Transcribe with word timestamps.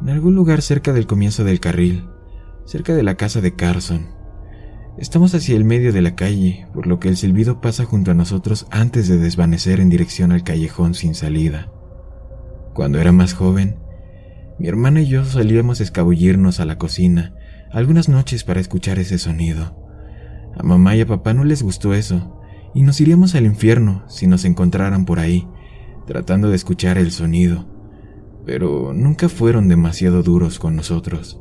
en 0.00 0.08
algún 0.08 0.34
lugar 0.36 0.62
cerca 0.62 0.94
del 0.94 1.06
comienzo 1.06 1.44
del 1.44 1.60
carril, 1.60 2.08
cerca 2.64 2.94
de 2.94 3.02
la 3.02 3.16
casa 3.16 3.42
de 3.42 3.54
Carson. 3.54 4.06
Estamos 4.98 5.34
hacia 5.34 5.56
el 5.56 5.64
medio 5.64 5.92
de 5.92 6.02
la 6.02 6.14
calle, 6.14 6.66
por 6.74 6.86
lo 6.86 6.98
que 6.98 7.08
el 7.08 7.16
silbido 7.16 7.60
pasa 7.60 7.84
junto 7.84 8.10
a 8.10 8.14
nosotros 8.14 8.66
antes 8.70 9.08
de 9.08 9.18
desvanecer 9.18 9.80
en 9.80 9.88
dirección 9.88 10.32
al 10.32 10.42
callejón 10.42 10.94
sin 10.94 11.14
salida. 11.14 11.70
Cuando 12.74 12.98
era 12.98 13.12
más 13.12 13.34
joven, 13.34 13.76
mi 14.58 14.68
hermana 14.68 15.00
y 15.00 15.06
yo 15.06 15.24
solíamos 15.24 15.80
escabullirnos 15.80 16.60
a 16.60 16.64
la 16.64 16.78
cocina 16.78 17.34
algunas 17.70 18.08
noches 18.08 18.44
para 18.44 18.60
escuchar 18.60 18.98
ese 18.98 19.18
sonido. 19.18 19.76
A 20.56 20.62
mamá 20.62 20.96
y 20.96 21.02
a 21.02 21.06
papá 21.06 21.34
no 21.34 21.44
les 21.44 21.62
gustó 21.62 21.94
eso, 21.94 22.40
y 22.74 22.82
nos 22.82 23.00
iríamos 23.00 23.34
al 23.34 23.46
infierno 23.46 24.04
si 24.08 24.26
nos 24.26 24.44
encontraran 24.44 25.04
por 25.04 25.20
ahí, 25.20 25.46
tratando 26.06 26.50
de 26.50 26.56
escuchar 26.56 26.98
el 26.98 27.12
sonido 27.12 27.78
pero 28.48 28.94
nunca 28.94 29.28
fueron 29.28 29.68
demasiado 29.68 30.22
duros 30.22 30.58
con 30.58 30.74
nosotros, 30.74 31.38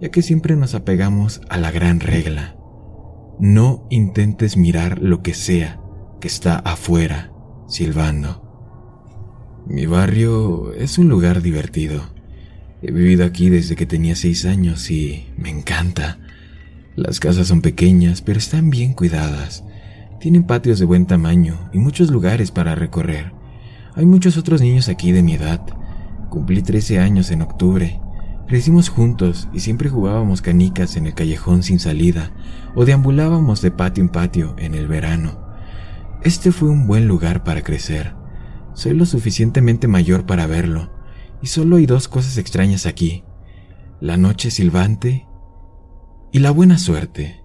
ya 0.00 0.10
que 0.10 0.22
siempre 0.22 0.54
nos 0.54 0.76
apegamos 0.76 1.40
a 1.48 1.58
la 1.58 1.72
gran 1.72 1.98
regla. 1.98 2.55
No 3.38 3.86
intentes 3.90 4.56
mirar 4.56 5.00
lo 5.00 5.22
que 5.22 5.34
sea 5.34 5.80
que 6.20 6.28
está 6.28 6.58
afuera, 6.58 7.32
silbando. 7.68 8.42
Mi 9.66 9.86
barrio 9.86 10.72
es 10.72 10.98
un 10.98 11.08
lugar 11.08 11.42
divertido. 11.42 12.02
He 12.82 12.92
vivido 12.92 13.24
aquí 13.24 13.50
desde 13.50 13.76
que 13.76 13.86
tenía 13.86 14.14
seis 14.14 14.46
años 14.46 14.90
y 14.90 15.26
me 15.36 15.50
encanta. 15.50 16.18
Las 16.94 17.20
casas 17.20 17.48
son 17.48 17.60
pequeñas, 17.60 18.22
pero 18.22 18.38
están 18.38 18.70
bien 18.70 18.94
cuidadas. 18.94 19.64
Tienen 20.20 20.44
patios 20.44 20.78
de 20.78 20.86
buen 20.86 21.06
tamaño 21.06 21.70
y 21.72 21.78
muchos 21.78 22.10
lugares 22.10 22.50
para 22.50 22.74
recorrer. 22.74 23.32
Hay 23.94 24.06
muchos 24.06 24.36
otros 24.36 24.62
niños 24.62 24.88
aquí 24.88 25.12
de 25.12 25.22
mi 25.22 25.34
edad, 25.34 25.60
Cumplí 26.30 26.60
13 26.60 26.98
años 26.98 27.30
en 27.30 27.42
octubre. 27.42 28.00
Crecimos 28.46 28.90
juntos 28.90 29.48
y 29.52 29.58
siempre 29.60 29.88
jugábamos 29.88 30.40
canicas 30.40 30.96
en 30.96 31.06
el 31.06 31.14
callejón 31.14 31.64
sin 31.64 31.80
salida 31.80 32.30
o 32.76 32.84
deambulábamos 32.84 33.60
de 33.60 33.72
patio 33.72 34.02
en 34.02 34.08
patio 34.08 34.54
en 34.58 34.76
el 34.76 34.86
verano. 34.86 35.40
Este 36.22 36.52
fue 36.52 36.68
un 36.68 36.86
buen 36.86 37.08
lugar 37.08 37.42
para 37.42 37.62
crecer. 37.62 38.14
Soy 38.72 38.94
lo 38.94 39.04
suficientemente 39.04 39.88
mayor 39.88 40.26
para 40.26 40.46
verlo 40.46 40.92
y 41.42 41.48
solo 41.48 41.76
hay 41.76 41.86
dos 41.86 42.06
cosas 42.06 42.38
extrañas 42.38 42.86
aquí. 42.86 43.24
La 44.00 44.16
noche 44.16 44.52
silbante 44.52 45.26
y 46.30 46.38
la 46.38 46.52
buena 46.52 46.78
suerte. 46.78 47.42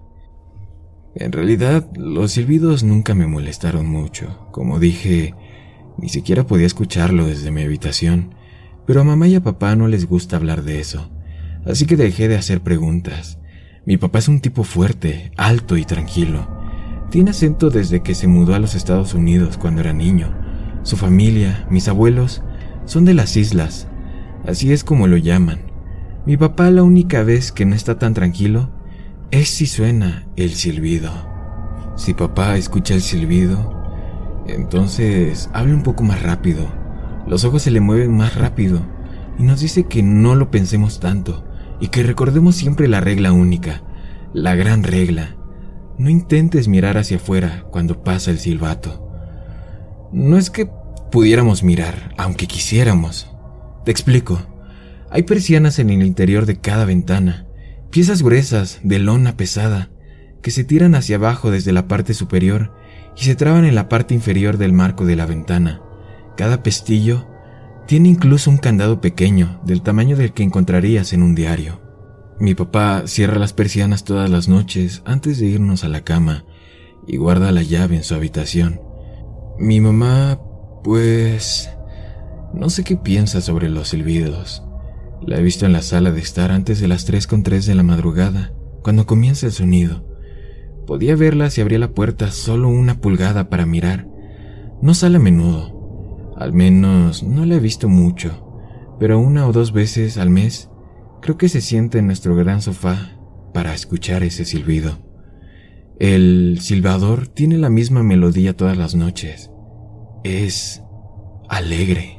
En 1.16 1.32
realidad, 1.32 1.90
los 1.96 2.32
silbidos 2.32 2.84
nunca 2.84 3.14
me 3.14 3.26
molestaron 3.26 3.86
mucho. 3.86 4.46
Como 4.52 4.78
dije, 4.78 5.34
ni 5.98 6.08
siquiera 6.08 6.46
podía 6.46 6.66
escucharlo 6.66 7.26
desde 7.26 7.50
mi 7.50 7.62
habitación 7.62 8.36
pero 8.86 9.00
a 9.00 9.04
mamá 9.04 9.28
y 9.28 9.34
a 9.36 9.42
papá 9.42 9.76
no 9.76 9.88
les 9.88 10.06
gusta 10.06 10.36
hablar 10.36 10.62
de 10.64 10.80
eso, 10.80 11.10
así 11.66 11.86
que 11.86 11.96
dejé 11.96 12.28
de 12.28 12.36
hacer 12.36 12.60
preguntas. 12.62 13.38
Mi 13.86 13.96
papá 13.96 14.18
es 14.18 14.28
un 14.28 14.40
tipo 14.40 14.64
fuerte, 14.64 15.32
alto 15.36 15.76
y 15.76 15.84
tranquilo. 15.84 16.48
Tiene 17.10 17.30
acento 17.30 17.70
desde 17.70 18.02
que 18.02 18.14
se 18.14 18.26
mudó 18.26 18.54
a 18.54 18.58
los 18.58 18.74
Estados 18.74 19.14
Unidos 19.14 19.58
cuando 19.58 19.80
era 19.80 19.92
niño. 19.92 20.32
Su 20.82 20.96
familia, 20.96 21.66
mis 21.70 21.88
abuelos, 21.88 22.42
son 22.84 23.04
de 23.04 23.14
las 23.14 23.36
islas, 23.36 23.88
así 24.46 24.72
es 24.72 24.84
como 24.84 25.06
lo 25.06 25.16
llaman. 25.16 25.60
Mi 26.26 26.36
papá 26.36 26.70
la 26.70 26.82
única 26.82 27.22
vez 27.22 27.52
que 27.52 27.66
no 27.66 27.74
está 27.74 27.98
tan 27.98 28.14
tranquilo 28.14 28.70
es 29.30 29.48
si 29.48 29.66
suena 29.66 30.26
el 30.36 30.50
silbido. 30.50 31.12
Si 31.96 32.14
papá 32.14 32.56
escucha 32.56 32.94
el 32.94 33.02
silbido, 33.02 33.82
entonces 34.46 35.50
hable 35.52 35.74
un 35.74 35.82
poco 35.82 36.02
más 36.02 36.22
rápido 36.22 36.81
los 37.32 37.44
ojos 37.44 37.62
se 37.62 37.70
le 37.70 37.80
mueven 37.80 38.14
más 38.14 38.34
rápido 38.34 38.82
y 39.38 39.42
nos 39.42 39.60
dice 39.60 39.84
que 39.84 40.02
no 40.02 40.34
lo 40.34 40.50
pensemos 40.50 41.00
tanto 41.00 41.46
y 41.80 41.88
que 41.88 42.02
recordemos 42.02 42.56
siempre 42.56 42.88
la 42.88 43.00
regla 43.00 43.32
única, 43.32 43.82
la 44.34 44.54
gran 44.54 44.82
regla. 44.82 45.34
No 45.96 46.10
intentes 46.10 46.68
mirar 46.68 46.98
hacia 46.98 47.16
afuera 47.16 47.64
cuando 47.70 48.04
pasa 48.04 48.30
el 48.30 48.38
silbato. 48.38 49.10
No 50.12 50.36
es 50.36 50.50
que 50.50 50.68
pudiéramos 51.10 51.62
mirar, 51.62 52.12
aunque 52.18 52.46
quisiéramos. 52.46 53.34
Te 53.86 53.90
explico. 53.90 54.38
Hay 55.08 55.22
persianas 55.22 55.78
en 55.78 55.88
el 55.88 56.02
interior 56.02 56.44
de 56.44 56.60
cada 56.60 56.84
ventana, 56.84 57.46
piezas 57.88 58.22
gruesas 58.22 58.80
de 58.82 58.98
lona 58.98 59.38
pesada, 59.38 59.88
que 60.42 60.50
se 60.50 60.64
tiran 60.64 60.94
hacia 60.94 61.16
abajo 61.16 61.50
desde 61.50 61.72
la 61.72 61.88
parte 61.88 62.12
superior 62.12 62.74
y 63.16 63.24
se 63.24 63.36
traban 63.36 63.64
en 63.64 63.74
la 63.74 63.88
parte 63.88 64.12
inferior 64.12 64.58
del 64.58 64.74
marco 64.74 65.06
de 65.06 65.16
la 65.16 65.24
ventana. 65.24 65.80
Cada 66.36 66.62
pestillo 66.62 67.26
tiene 67.86 68.08
incluso 68.08 68.50
un 68.50 68.58
candado 68.58 69.00
pequeño 69.00 69.60
del 69.64 69.82
tamaño 69.82 70.16
del 70.16 70.32
que 70.32 70.42
encontrarías 70.42 71.12
en 71.12 71.22
un 71.22 71.34
diario. 71.34 71.80
Mi 72.40 72.54
papá 72.54 73.02
cierra 73.06 73.38
las 73.38 73.52
persianas 73.52 74.04
todas 74.04 74.30
las 74.30 74.48
noches 74.48 75.02
antes 75.04 75.38
de 75.38 75.46
irnos 75.46 75.84
a 75.84 75.88
la 75.88 76.02
cama 76.02 76.44
y 77.06 77.16
guarda 77.16 77.52
la 77.52 77.62
llave 77.62 77.96
en 77.96 78.04
su 78.04 78.14
habitación. 78.14 78.80
Mi 79.58 79.80
mamá, 79.80 80.40
pues... 80.82 81.70
No 82.54 82.68
sé 82.68 82.84
qué 82.84 82.96
piensa 82.96 83.40
sobre 83.40 83.70
los 83.70 83.88
silbidos. 83.88 84.62
La 85.24 85.38
he 85.38 85.42
visto 85.42 85.66
en 85.66 85.72
la 85.72 85.82
sala 85.82 86.10
de 86.10 86.20
estar 86.20 86.50
antes 86.50 86.80
de 86.80 86.88
las 86.88 87.04
3 87.04 87.26
con 87.26 87.42
3 87.42 87.64
de 87.64 87.74
la 87.74 87.82
madrugada, 87.82 88.52
cuando 88.82 89.06
comienza 89.06 89.46
el 89.46 89.52
sonido. 89.52 90.04
Podía 90.86 91.16
verla 91.16 91.48
si 91.48 91.60
abría 91.60 91.78
la 91.78 91.92
puerta 91.92 92.30
solo 92.30 92.68
una 92.68 93.00
pulgada 93.00 93.48
para 93.48 93.66
mirar. 93.66 94.08
No 94.82 94.94
sale 94.94 95.16
a 95.16 95.20
menudo, 95.20 95.71
al 96.42 96.52
menos 96.52 97.22
no 97.22 97.46
la 97.46 97.54
he 97.54 97.60
visto 97.60 97.88
mucho, 97.88 98.96
pero 98.98 99.18
una 99.20 99.46
o 99.46 99.52
dos 99.52 99.72
veces 99.72 100.18
al 100.18 100.28
mes 100.28 100.68
creo 101.20 101.38
que 101.38 101.48
se 101.48 101.60
siente 101.60 101.98
en 101.98 102.06
nuestro 102.06 102.34
gran 102.34 102.60
sofá 102.60 103.16
para 103.54 103.74
escuchar 103.74 104.22
ese 104.24 104.44
silbido. 104.44 104.98
El 105.98 106.58
silbador 106.60 107.28
tiene 107.28 107.58
la 107.58 107.70
misma 107.70 108.02
melodía 108.02 108.56
todas 108.56 108.76
las 108.76 108.94
noches. 108.94 109.50
Es 110.24 110.82
alegre. 111.48 112.18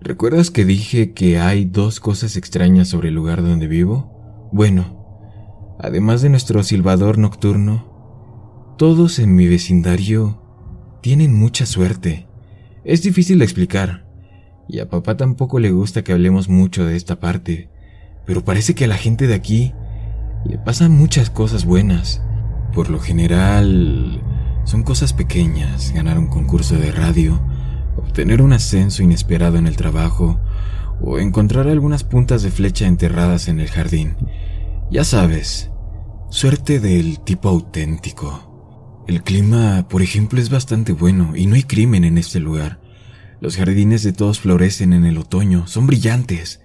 ¿Recuerdas 0.00 0.50
que 0.50 0.64
dije 0.64 1.12
que 1.12 1.38
hay 1.38 1.64
dos 1.64 1.98
cosas 1.98 2.36
extrañas 2.36 2.88
sobre 2.88 3.08
el 3.08 3.14
lugar 3.14 3.42
donde 3.42 3.66
vivo? 3.66 4.48
Bueno, 4.52 4.99
Además 5.82 6.20
de 6.20 6.28
nuestro 6.28 6.62
silbador 6.62 7.16
nocturno, 7.16 8.74
todos 8.76 9.18
en 9.18 9.34
mi 9.34 9.46
vecindario 9.46 10.42
tienen 11.00 11.34
mucha 11.34 11.64
suerte. 11.64 12.26
Es 12.84 13.02
difícil 13.02 13.38
de 13.38 13.46
explicar, 13.46 14.06
y 14.68 14.80
a 14.80 14.90
papá 14.90 15.16
tampoco 15.16 15.58
le 15.58 15.70
gusta 15.70 16.04
que 16.04 16.12
hablemos 16.12 16.50
mucho 16.50 16.84
de 16.84 16.96
esta 16.96 17.18
parte, 17.18 17.70
pero 18.26 18.44
parece 18.44 18.74
que 18.74 18.84
a 18.84 18.88
la 18.88 18.98
gente 18.98 19.26
de 19.26 19.32
aquí 19.32 19.72
le 20.44 20.58
pasan 20.58 20.92
muchas 20.92 21.30
cosas 21.30 21.64
buenas. 21.64 22.22
Por 22.74 22.90
lo 22.90 23.00
general, 23.00 24.22
son 24.64 24.82
cosas 24.82 25.14
pequeñas, 25.14 25.92
ganar 25.94 26.18
un 26.18 26.26
concurso 26.26 26.76
de 26.76 26.92
radio, 26.92 27.40
obtener 27.96 28.42
un 28.42 28.52
ascenso 28.52 29.02
inesperado 29.02 29.56
en 29.56 29.66
el 29.66 29.76
trabajo 29.78 30.40
o 31.00 31.18
encontrar 31.18 31.68
algunas 31.68 32.04
puntas 32.04 32.42
de 32.42 32.50
flecha 32.50 32.86
enterradas 32.86 33.48
en 33.48 33.60
el 33.60 33.68
jardín. 33.68 34.16
Ya 34.90 35.04
sabes, 35.04 35.69
suerte 36.30 36.78
del 36.78 37.18
tipo 37.18 37.48
auténtico. 37.48 39.04
El 39.08 39.24
clima, 39.24 39.88
por 39.88 40.00
ejemplo, 40.00 40.40
es 40.40 40.48
bastante 40.48 40.92
bueno 40.92 41.36
y 41.36 41.46
no 41.46 41.56
hay 41.56 41.64
crimen 41.64 42.04
en 42.04 42.18
este 42.18 42.38
lugar. 42.38 42.80
Los 43.40 43.56
jardines 43.56 44.04
de 44.04 44.12
todos 44.12 44.38
florecen 44.38 44.92
en 44.92 45.04
el 45.04 45.18
otoño, 45.18 45.66
son 45.66 45.88
brillantes. 45.88 46.60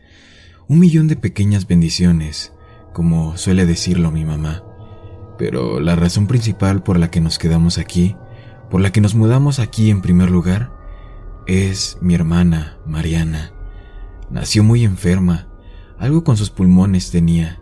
Un 0.68 0.80
millón 0.80 1.08
de 1.08 1.16
pequeñas 1.16 1.68
bendiciones, 1.68 2.54
como 2.94 3.38
suele 3.38 3.66
decirlo 3.66 4.12
mi 4.12 4.24
mamá. 4.24 4.64
Pero 5.40 5.80
la 5.80 5.96
razón 5.96 6.28
principal 6.28 6.84
por 6.84 7.00
la 7.00 7.10
que 7.10 7.20
nos 7.20 7.40
quedamos 7.40 7.80
aquí, 7.80 8.16
por 8.70 8.82
la 8.82 8.92
que 8.92 9.02
nos 9.02 9.16
mudamos 9.16 9.58
aquí 9.58 9.90
en 9.90 10.02
primer 10.02 10.30
lugar, 10.30 10.72
es 11.48 11.98
mi 12.02 12.14
hermana, 12.14 12.78
Mariana. 12.86 13.52
Nació 14.30 14.64
muy 14.64 14.84
enferma, 14.84 15.48
algo 15.98 16.24
con 16.24 16.38
sus 16.38 16.52
pulmones 16.52 17.10
tenía. 17.10 17.60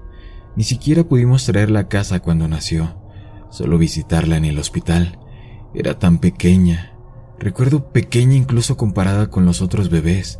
Ni 0.55 0.63
siquiera 0.63 1.03
pudimos 1.03 1.45
traerla 1.45 1.81
a 1.81 1.88
casa 1.88 2.19
cuando 2.19 2.47
nació, 2.47 2.95
solo 3.50 3.77
visitarla 3.77 4.38
en 4.38 4.45
el 4.45 4.59
hospital. 4.59 5.19
Era 5.73 5.97
tan 5.97 6.19
pequeña, 6.19 6.94
recuerdo 7.39 7.91
pequeña 7.91 8.35
incluso 8.35 8.77
comparada 8.77 9.29
con 9.29 9.45
los 9.45 9.61
otros 9.61 9.89
bebés. 9.89 10.39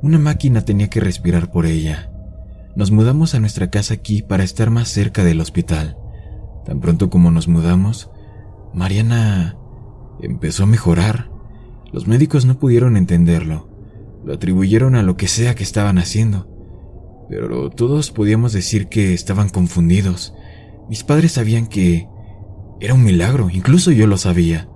Una 0.00 0.18
máquina 0.18 0.64
tenía 0.64 0.88
que 0.88 1.00
respirar 1.00 1.50
por 1.50 1.66
ella. 1.66 2.10
Nos 2.74 2.90
mudamos 2.90 3.34
a 3.34 3.40
nuestra 3.40 3.70
casa 3.70 3.94
aquí 3.94 4.22
para 4.22 4.44
estar 4.44 4.70
más 4.70 4.88
cerca 4.88 5.22
del 5.24 5.40
hospital. 5.40 5.96
Tan 6.64 6.80
pronto 6.80 7.10
como 7.10 7.30
nos 7.30 7.46
mudamos, 7.46 8.10
Mariana 8.72 9.56
empezó 10.20 10.64
a 10.64 10.66
mejorar. 10.66 11.30
Los 11.92 12.06
médicos 12.06 12.46
no 12.46 12.58
pudieron 12.58 12.96
entenderlo. 12.96 13.68
Lo 14.24 14.34
atribuyeron 14.34 14.96
a 14.96 15.02
lo 15.02 15.16
que 15.16 15.28
sea 15.28 15.54
que 15.54 15.62
estaban 15.62 15.98
haciendo. 15.98 16.48
Pero 17.28 17.70
todos 17.70 18.10
podíamos 18.10 18.52
decir 18.52 18.88
que 18.88 19.14
estaban 19.14 19.48
confundidos. 19.48 20.34
Mis 20.88 21.04
padres 21.04 21.32
sabían 21.32 21.66
que 21.66 22.08
era 22.80 22.94
un 22.94 23.04
milagro, 23.04 23.50
incluso 23.50 23.90
yo 23.90 24.06
lo 24.06 24.16
sabía. 24.16 24.68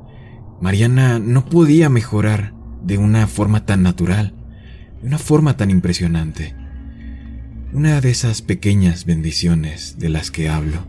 Mariana 0.60 1.18
no 1.18 1.44
podía 1.44 1.88
mejorar 1.88 2.54
de 2.82 2.98
una 2.98 3.26
forma 3.26 3.66
tan 3.66 3.82
natural, 3.82 4.34
de 5.00 5.08
una 5.08 5.18
forma 5.18 5.56
tan 5.56 5.70
impresionante. 5.70 6.54
Una 7.72 8.00
de 8.00 8.10
esas 8.10 8.40
pequeñas 8.40 9.04
bendiciones 9.04 9.98
de 9.98 10.08
las 10.08 10.30
que 10.30 10.48
hablo. 10.48 10.86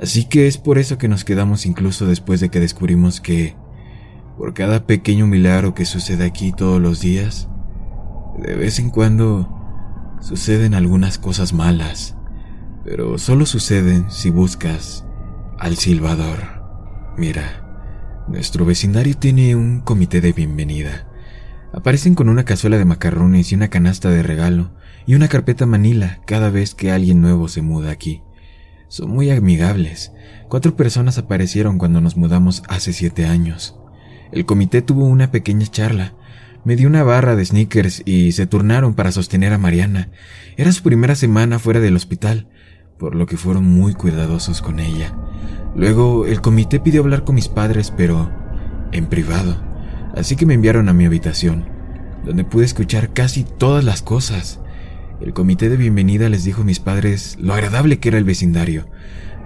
Así 0.00 0.24
que 0.24 0.46
es 0.46 0.58
por 0.58 0.78
eso 0.78 0.98
que 0.98 1.08
nos 1.08 1.24
quedamos 1.24 1.64
incluso 1.64 2.06
después 2.06 2.40
de 2.40 2.50
que 2.50 2.60
descubrimos 2.60 3.20
que, 3.20 3.54
por 4.36 4.52
cada 4.52 4.86
pequeño 4.86 5.26
milagro 5.26 5.74
que 5.74 5.86
sucede 5.86 6.24
aquí 6.24 6.52
todos 6.52 6.80
los 6.80 7.00
días, 7.00 7.48
de 8.38 8.54
vez 8.56 8.78
en 8.78 8.90
cuando 8.90 9.55
suceden 10.20 10.74
algunas 10.74 11.18
cosas 11.18 11.52
malas, 11.52 12.16
pero 12.84 13.18
solo 13.18 13.46
suceden 13.46 14.10
si 14.10 14.30
buscas 14.30 15.04
al 15.58 15.76
silbador. 15.76 16.38
Mira, 17.16 18.24
nuestro 18.28 18.64
vecindario 18.64 19.16
tiene 19.16 19.56
un 19.56 19.80
comité 19.80 20.20
de 20.20 20.32
bienvenida. 20.32 21.08
Aparecen 21.72 22.14
con 22.14 22.28
una 22.28 22.44
cazuela 22.44 22.78
de 22.78 22.84
macarrones 22.84 23.52
y 23.52 23.54
una 23.54 23.68
canasta 23.68 24.10
de 24.10 24.22
regalo 24.22 24.70
y 25.06 25.14
una 25.14 25.28
carpeta 25.28 25.66
manila 25.66 26.20
cada 26.26 26.50
vez 26.50 26.74
que 26.74 26.90
alguien 26.90 27.20
nuevo 27.20 27.48
se 27.48 27.62
muda 27.62 27.90
aquí. 27.90 28.22
Son 28.88 29.10
muy 29.10 29.30
amigables. 29.30 30.12
Cuatro 30.48 30.76
personas 30.76 31.18
aparecieron 31.18 31.78
cuando 31.78 32.00
nos 32.00 32.16
mudamos 32.16 32.62
hace 32.68 32.92
siete 32.92 33.26
años. 33.26 33.78
El 34.32 34.46
comité 34.46 34.82
tuvo 34.82 35.04
una 35.04 35.30
pequeña 35.30 35.66
charla. 35.66 36.14
Me 36.66 36.74
dio 36.74 36.88
una 36.88 37.04
barra 37.04 37.36
de 37.36 37.44
sneakers 37.44 38.02
y 38.04 38.32
se 38.32 38.48
turnaron 38.48 38.94
para 38.94 39.12
sostener 39.12 39.52
a 39.52 39.58
Mariana. 39.58 40.08
Era 40.56 40.72
su 40.72 40.82
primera 40.82 41.14
semana 41.14 41.60
fuera 41.60 41.78
del 41.78 41.94
hospital, 41.94 42.48
por 42.98 43.14
lo 43.14 43.26
que 43.26 43.36
fueron 43.36 43.62
muy 43.62 43.94
cuidadosos 43.94 44.62
con 44.62 44.80
ella. 44.80 45.14
Luego 45.76 46.26
el 46.26 46.40
comité 46.40 46.80
pidió 46.80 47.02
hablar 47.02 47.22
con 47.22 47.36
mis 47.36 47.46
padres, 47.46 47.92
pero 47.96 48.32
en 48.90 49.06
privado. 49.06 49.62
Así 50.16 50.34
que 50.34 50.44
me 50.44 50.54
enviaron 50.54 50.88
a 50.88 50.92
mi 50.92 51.04
habitación, 51.04 51.66
donde 52.24 52.42
pude 52.42 52.64
escuchar 52.64 53.12
casi 53.12 53.44
todas 53.44 53.84
las 53.84 54.02
cosas. 54.02 54.58
El 55.20 55.34
comité 55.34 55.68
de 55.68 55.76
bienvenida 55.76 56.28
les 56.28 56.42
dijo 56.42 56.62
a 56.62 56.64
mis 56.64 56.80
padres 56.80 57.36
lo 57.38 57.54
agradable 57.54 58.00
que 58.00 58.08
era 58.08 58.18
el 58.18 58.24
vecindario. 58.24 58.88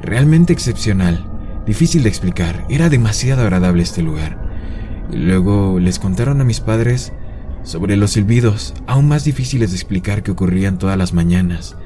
Realmente 0.01 0.55
excepcional, 0.55 1.31
difícil 1.67 2.03
de 2.03 2.09
explicar, 2.09 2.65
era 2.71 2.89
demasiado 2.89 3.43
agradable 3.43 3.83
este 3.83 4.01
lugar. 4.01 4.50
Luego 5.13 5.79
les 5.81 5.99
contaron 5.99 6.41
a 6.41 6.45
mis 6.45 6.61
padres 6.61 7.13
sobre 7.63 7.97
los 7.97 8.13
silbidos, 8.13 8.75
aún 8.87 9.09
más 9.09 9.25
difíciles 9.25 9.71
de 9.71 9.77
explicar 9.77 10.23
que 10.23 10.31
ocurrían 10.31 10.79
todas 10.79 10.97
las 10.97 11.13
mañanas, 11.13 11.77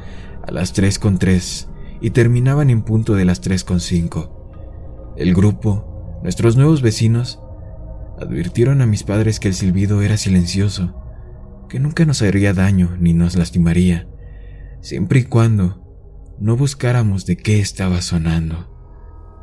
a 0.47 0.53
las 0.53 0.73
3 0.73 0.99
con 0.99 1.19
3, 1.19 1.69
y 2.01 2.11
terminaban 2.11 2.71
en 2.71 2.83
punto 2.83 3.15
de 3.15 3.25
las 3.25 3.41
3 3.41 3.65
con 3.65 3.81
5. 3.81 5.15
El 5.17 5.35
grupo, 5.35 6.21
nuestros 6.23 6.57
nuevos 6.57 6.83
vecinos, 6.83 7.41
advirtieron 8.21 8.83
a 8.83 8.87
mis 8.87 9.03
padres 9.03 9.41
que 9.41 9.49
el 9.49 9.55
silbido 9.55 10.03
era 10.03 10.17
silencioso, 10.17 10.95
que 11.69 11.81
nunca 11.81 12.05
nos 12.05 12.23
haría 12.23 12.53
daño 12.53 12.97
ni 12.99 13.15
nos 13.15 13.37
lastimaría, 13.37 14.07
siempre 14.81 15.21
y 15.21 15.25
cuando 15.25 15.83
no 16.39 16.57
buscáramos 16.57 17.27
de 17.27 17.37
qué 17.37 17.61
estaba 17.61 18.03
sonando. 18.03 18.71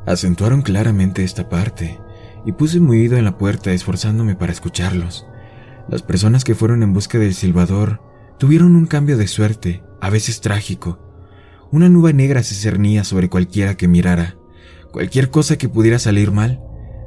Acentuaron 0.06 0.62
claramente 0.62 1.24
esta 1.24 1.48
parte, 1.48 1.98
y 2.44 2.52
puse 2.52 2.80
mi 2.80 2.90
oído 2.90 3.16
en 3.16 3.24
la 3.24 3.38
puerta 3.38 3.72
esforzándome 3.72 4.34
para 4.34 4.52
escucharlos. 4.52 5.26
Las 5.88 6.02
personas 6.02 6.44
que 6.44 6.54
fueron 6.54 6.82
en 6.82 6.92
busca 6.92 7.18
del 7.18 7.34
silbador 7.34 8.00
tuvieron 8.38 8.76
un 8.76 8.86
cambio 8.86 9.16
de 9.16 9.26
suerte, 9.26 9.82
a 10.00 10.10
veces 10.10 10.40
trágico. 10.40 10.98
Una 11.70 11.88
nube 11.88 12.12
negra 12.12 12.42
se 12.42 12.54
cernía 12.54 13.04
sobre 13.04 13.28
cualquiera 13.28 13.76
que 13.76 13.88
mirara. 13.88 14.36
Cualquier 14.92 15.30
cosa 15.30 15.56
que 15.56 15.68
pudiera 15.68 15.98
salir 15.98 16.32
mal, 16.32 16.60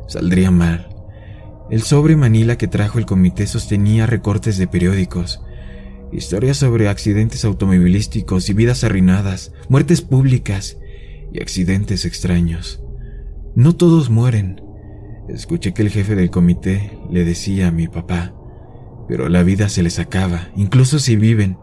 saldría 0.08 0.52
mal. 0.52 0.90
El 1.70 1.82
sobre 1.82 2.16
Manila 2.16 2.58
que 2.58 2.68
trajo 2.68 3.00
el 3.00 3.06
comité 3.06 3.48
sostenía 3.48 4.06
recortes 4.06 4.58
de 4.58 4.68
periódicos, 4.68 5.42
historias 6.12 6.58
sobre 6.58 6.88
accidentes 6.88 7.44
automovilísticos 7.46 8.50
y 8.50 8.54
vidas 8.54 8.84
arruinadas, 8.84 9.52
muertes 9.68 10.02
públicas 10.02 10.78
y 11.34 11.42
accidentes 11.42 12.06
extraños. 12.06 12.82
No 13.56 13.76
todos 13.76 14.10
mueren. 14.10 14.65
Escuché 15.28 15.74
que 15.74 15.82
el 15.82 15.90
jefe 15.90 16.16
del 16.16 16.30
comité 16.30 17.00
le 17.10 17.26
decía 17.26 17.68
a 17.68 17.72
mi 17.72 17.88
papá, 17.88 18.34
pero 19.08 19.30
la 19.30 19.44
vida 19.44 19.70
se 19.70 19.84
les 19.84 20.00
acaba, 20.00 20.50
incluso 20.56 21.00
si 21.00 21.16
viven, 21.16 21.58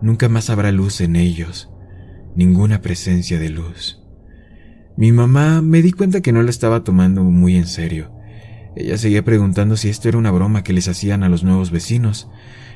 nunca 0.00 0.28
más 0.28 0.50
habrá 0.50 0.72
luz 0.72 1.00
en 1.00 1.16
ellos, 1.16 1.70
ninguna 2.34 2.80
presencia 2.80 3.38
de 3.38 3.50
luz. 3.50 4.02
Mi 4.96 5.12
mamá 5.12 5.62
me 5.62 5.82
di 5.82 5.92
cuenta 5.92 6.20
que 6.20 6.32
no 6.32 6.42
la 6.42 6.50
estaba 6.50 6.84
tomando 6.84 7.22
muy 7.22 7.56
en 7.56 7.66
serio 7.66 8.14
ella 8.76 8.98
seguía 8.98 9.24
preguntando 9.24 9.76
si 9.76 9.88
esto 9.88 10.08
era 10.08 10.18
una 10.18 10.32
broma 10.32 10.64
que 10.64 10.72
les 10.72 10.88
hacían 10.88 11.22
a 11.22 11.28
los 11.28 11.44
nuevos 11.44 11.70
vecinos. 11.70 12.28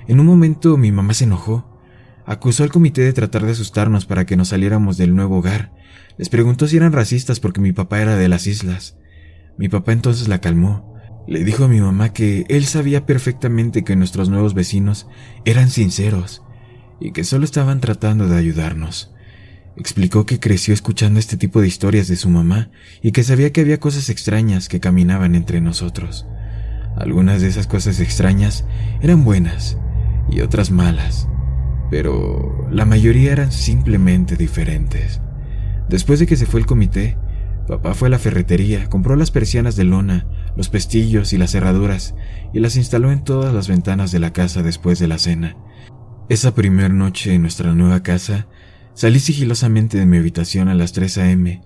En 0.07 0.21
un 0.21 0.27
momento 0.27 0.77
mi 0.77 0.93
mamá 0.93 1.15
se 1.15 1.25
enojó. 1.25 1.81
Acusó 2.25 2.63
al 2.63 2.71
comité 2.71 3.03
de 3.03 3.13
tratar 3.13 3.45
de 3.45 3.53
asustarnos 3.53 4.07
para 4.07 4.25
que 4.25 4.37
nos 4.37 4.49
saliéramos 4.49 4.97
del 4.97 5.17
nuevo 5.17 5.39
hogar. 5.39 5.73
Les 6.17 6.29
preguntó 6.29 6.69
si 6.69 6.77
eran 6.77 6.93
racistas 6.93 7.41
porque 7.41 7.61
mi 7.61 7.73
papá 7.73 8.01
era 8.01 8.17
de 8.17 8.29
las 8.29 8.47
islas. 8.47 8.98
Mi 9.59 9.69
papá 9.69 9.93
entonces 9.93 10.29
la 10.29 10.41
calmó. 10.41 10.97
Le 11.27 11.45
dijo 11.45 11.65
a 11.65 11.69
mi 11.69 11.81
mamá 11.81 12.13
que 12.13 12.47
él 12.49 12.65
sabía 12.65 13.05
perfectamente 13.05 13.85
que 13.85 13.97
nuestros 13.97 14.31
nuevos 14.31 14.55
vecinos 14.55 15.09
eran 15.45 15.69
sinceros 15.69 16.43
y 17.01 17.13
que 17.13 17.25
solo 17.25 17.45
estaban 17.45 17.81
tratando 17.81 18.29
de 18.29 18.39
ayudarnos. 18.39 19.13
Explicó 19.77 20.27
que 20.27 20.41
creció 20.41 20.73
escuchando 20.73 21.21
este 21.21 21.37
tipo 21.37 21.61
de 21.61 21.69
historias 21.69 22.09
de 22.09 22.17
su 22.17 22.31
mamá 22.31 22.71
y 23.03 23.13
que 23.13 23.25
sabía 23.25 23.53
que 23.53 23.61
había 23.61 23.79
cosas 23.79 24.09
extrañas 24.09 24.69
que 24.69 24.81
caminaban 24.81 25.35
entre 25.35 25.61
nosotros. 25.61 26.27
Algunas 26.97 27.43
de 27.43 27.49
esas 27.49 27.67
cosas 27.67 28.01
extrañas 28.01 28.65
eran 29.03 29.25
buenas 29.25 29.77
y 30.31 30.41
otras 30.41 30.71
malas, 30.71 31.29
pero 31.91 32.67
la 32.71 32.85
mayoría 32.87 33.33
eran 33.33 33.53
simplemente 33.53 34.37
diferentes. 34.37 35.21
Después 35.89 36.19
de 36.19 36.27
que 36.27 36.37
se 36.37 36.47
fue 36.47 36.61
el 36.61 36.67
comité, 36.67 37.17
papá 37.69 37.95
fue 37.95 38.09
a 38.09 38.11
la 38.11 38.19
ferretería, 38.19 38.89
compró 38.89 39.15
las 39.15 39.31
persianas 39.31 39.77
de 39.77 39.85
lona, 39.85 40.27
los 40.57 40.69
pestillos 40.69 41.33
y 41.33 41.39
las 41.39 41.53
cerraduras 41.53 42.15
y 42.53 42.61
las 42.61 42.77
instaló 42.77 43.13
en 43.13 43.23
todas 43.23 43.55
las 43.55 43.69
ventanas 43.69 44.11
de 44.11 44.19
la 44.19 44.33
casa 44.33 44.63
después 44.63 44.99
de 44.99 45.07
la 45.07 45.19
cena. 45.19 45.57
Esa 46.29 46.55
primera 46.55 46.89
noche 46.89 47.35
en 47.35 47.43
nuestra 47.43 47.73
nueva 47.75 48.03
casa, 48.03 48.49
Salí 48.99 49.21
sigilosamente 49.21 49.97
de 49.97 50.07
mi 50.07 50.17
habitación 50.17 50.67
a 50.67 50.75
las 50.75 50.93
3 50.93 51.19
a.m., 51.19 51.63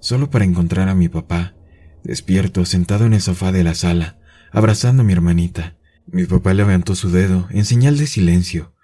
solo 0.00 0.30
para 0.30 0.44
encontrar 0.44 0.88
a 0.88 0.96
mi 0.96 1.08
papá, 1.08 1.54
despierto, 2.02 2.64
sentado 2.64 3.06
en 3.06 3.12
el 3.12 3.20
sofá 3.20 3.52
de 3.52 3.62
la 3.62 3.76
sala, 3.76 4.18
abrazando 4.50 5.02
a 5.02 5.04
mi 5.04 5.12
hermanita. 5.12 5.76
Mi 6.08 6.24
papá 6.24 6.54
levantó 6.54 6.96
su 6.96 7.12
dedo 7.12 7.46
en 7.50 7.66
señal 7.66 7.98
de 7.98 8.08
silencio, 8.08 8.74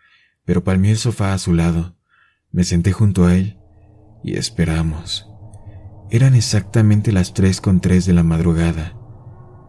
pero 0.45 0.63
palmé 0.63 0.93
el 0.93 0.97
sofá 0.97 1.33
a 1.33 1.39
su 1.39 1.55
lado. 1.55 1.97
Me 2.53 2.63
senté 2.63 2.93
junto 2.93 3.27
a 3.27 3.35
él 3.35 3.59
y 4.23 4.37
esperamos. 4.37 5.27
Eran 6.11 6.35
exactamente 6.35 7.13
las 7.13 7.35
tres 7.35 7.61
con 7.61 7.81
tres 7.81 8.07
de 8.07 8.15
la 8.15 8.23
madrugada 8.23 8.95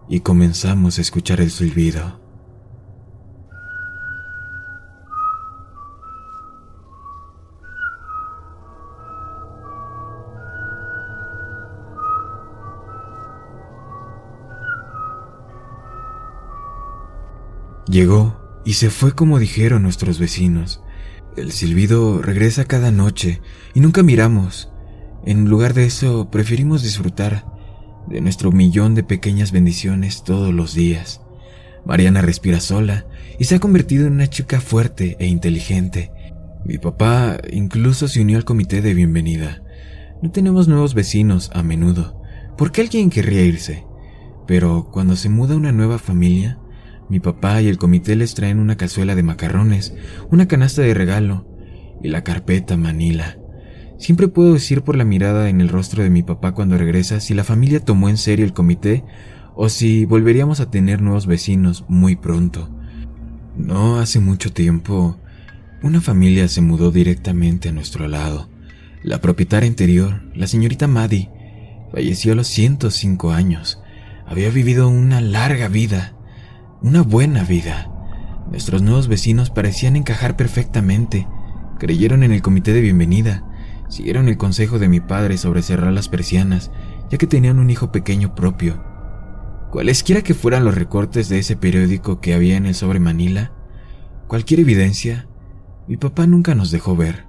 y 0.08 0.22
comenzamos 0.22 0.98
a 0.98 1.02
escuchar 1.02 1.42
el 1.42 1.52
silbido. 1.52 2.20
Llegó 17.90 18.40
y 18.64 18.74
se 18.74 18.90
fue 18.90 19.14
como 19.14 19.40
dijeron 19.40 19.84
nuestros 19.84 20.20
vecinos. 20.20 20.82
El 21.36 21.52
silbido 21.52 22.22
regresa 22.22 22.64
cada 22.64 22.92
noche 22.92 23.42
y 23.74 23.82
nunca 23.82 24.04
miramos. 24.04 24.69
En 25.30 25.46
lugar 25.46 25.76
de 25.76 25.86
eso, 25.86 26.32
preferimos 26.32 26.82
disfrutar 26.82 27.46
de 28.08 28.20
nuestro 28.20 28.52
millón 28.52 28.96
de 28.96 29.04
pequeñas 29.04 29.52
bendiciones 29.52 30.24
todos 30.24 30.52
los 30.52 30.74
días. 30.74 31.22
Mariana 31.86 32.24
respira 32.24 32.60
sola 32.60 33.06
y 33.38 33.44
se 33.44 33.54
ha 33.54 33.60
convertido 33.60 34.08
en 34.08 34.14
una 34.14 34.26
chica 34.26 34.60
fuerte 34.60 35.18
e 35.20 35.28
inteligente. 35.28 36.12
Mi 36.66 36.80
papá 36.80 37.38
incluso 37.52 38.08
se 38.08 38.22
unió 38.24 38.38
al 38.38 38.44
comité 38.44 38.82
de 38.82 38.96
bienvenida. 38.96 39.62
No 40.24 40.32
tenemos 40.32 40.68
nuevos 40.68 40.96
vecinos 40.96 41.52
a 41.54 41.62
menudo, 41.62 42.20
porque 42.58 42.82
alguien 42.82 43.12
querría 43.12 43.46
irse. 43.46 43.86
Pero 44.48 44.90
cuando 44.92 45.16
se 45.16 45.30
muda 45.30 45.56
una 45.56 45.72
nueva 45.72 46.00
familia, 46.00 46.58
mi 47.08 47.20
papá 47.20 47.62
y 47.62 47.68
el 47.68 47.78
comité 47.78 48.16
les 48.16 48.34
traen 48.34 48.58
una 48.58 48.78
cazuela 48.78 49.14
de 49.14 49.22
macarrones, 49.22 49.94
una 50.32 50.48
canasta 50.48 50.82
de 50.82 50.96
regalo 50.96 51.46
y 52.02 52.08
la 52.08 52.24
carpeta 52.24 52.78
Manila. 52.78 53.39
Siempre 54.00 54.28
puedo 54.28 54.54
decir 54.54 54.82
por 54.82 54.96
la 54.96 55.06
mirada 55.06 55.50
en 55.50 55.62
el 55.62 55.70
rostro 55.70 56.02
de 56.02 56.10
mi 56.10 56.24
papá 56.24 56.54
cuando 56.54 56.78
regresa 56.78 57.20
si 57.20 57.36
la 57.36 57.44
familia 57.44 57.80
tomó 57.80 58.10
en 58.10 58.18
serio 58.18 58.46
el 58.46 58.54
comité 58.54 59.04
o 59.54 59.70
si 59.70 60.06
volveríamos 60.06 60.60
a 60.60 60.72
tener 60.72 61.02
nuevos 61.02 61.28
vecinos 61.28 61.86
muy 61.88 62.16
pronto. 62.16 62.70
No 63.56 64.00
hace 64.00 64.20
mucho 64.20 64.52
tiempo, 64.52 65.20
una 65.84 66.02
familia 66.02 66.48
se 66.48 66.62
mudó 66.62 66.92
directamente 66.92 67.70
a 67.70 67.74
nuestro 67.74 68.08
lado. 68.08 68.50
La 69.04 69.22
propietaria 69.22 69.70
anterior, 69.70 70.24
la 70.34 70.48
señorita 70.48 70.88
Maddie, 70.88 71.30
falleció 71.92 72.34
a 72.34 72.36
los 72.36 72.48
105 72.48 73.32
años. 73.32 73.82
Había 74.26 74.50
vivido 74.50 74.90
una 74.90 75.22
larga 75.22 75.68
vida 75.68 76.16
una 76.82 77.02
buena 77.02 77.44
vida. 77.44 77.92
Nuestros 78.50 78.82
nuevos 78.82 79.08
vecinos 79.08 79.50
parecían 79.50 79.96
encajar 79.96 80.38
perfectamente. 80.38 81.28
Creyeron 81.78 82.24
en 82.24 82.32
el 82.32 82.42
comité 82.42 82.74
de 82.74 82.82
bienvenida, 82.82 83.44
siguieron 83.90 84.30
el 84.30 84.38
consejo 84.38 84.80
de 84.80 84.88
mi 84.88 85.02
padre 85.02 85.38
sobre 85.38 85.62
cerrar 85.62 85.92
las 85.92 86.08
persianas, 86.08 86.72
ya 87.10 87.18
que 87.18 87.28
tenían 87.28 87.60
un 87.60 87.70
hijo 87.70 87.92
pequeño 87.92 88.36
propio. 88.36 88.82
Cualesquiera 89.72 90.22
que 90.22 90.34
fueran 90.34 90.64
los 90.64 90.76
recortes 90.76 91.30
de 91.30 91.40
ese 91.40 91.56
periódico 91.56 92.22
que 92.22 92.34
había 92.34 92.58
en 92.58 92.66
el 92.66 92.76
sobre 92.76 93.00
Manila, 93.00 93.52
cualquier 94.28 94.62
evidencia, 94.62 95.28
mi 95.88 95.98
papá 95.98 96.26
nunca 96.28 96.56
nos 96.56 96.72
dejó 96.72 96.96
ver. 96.96 97.26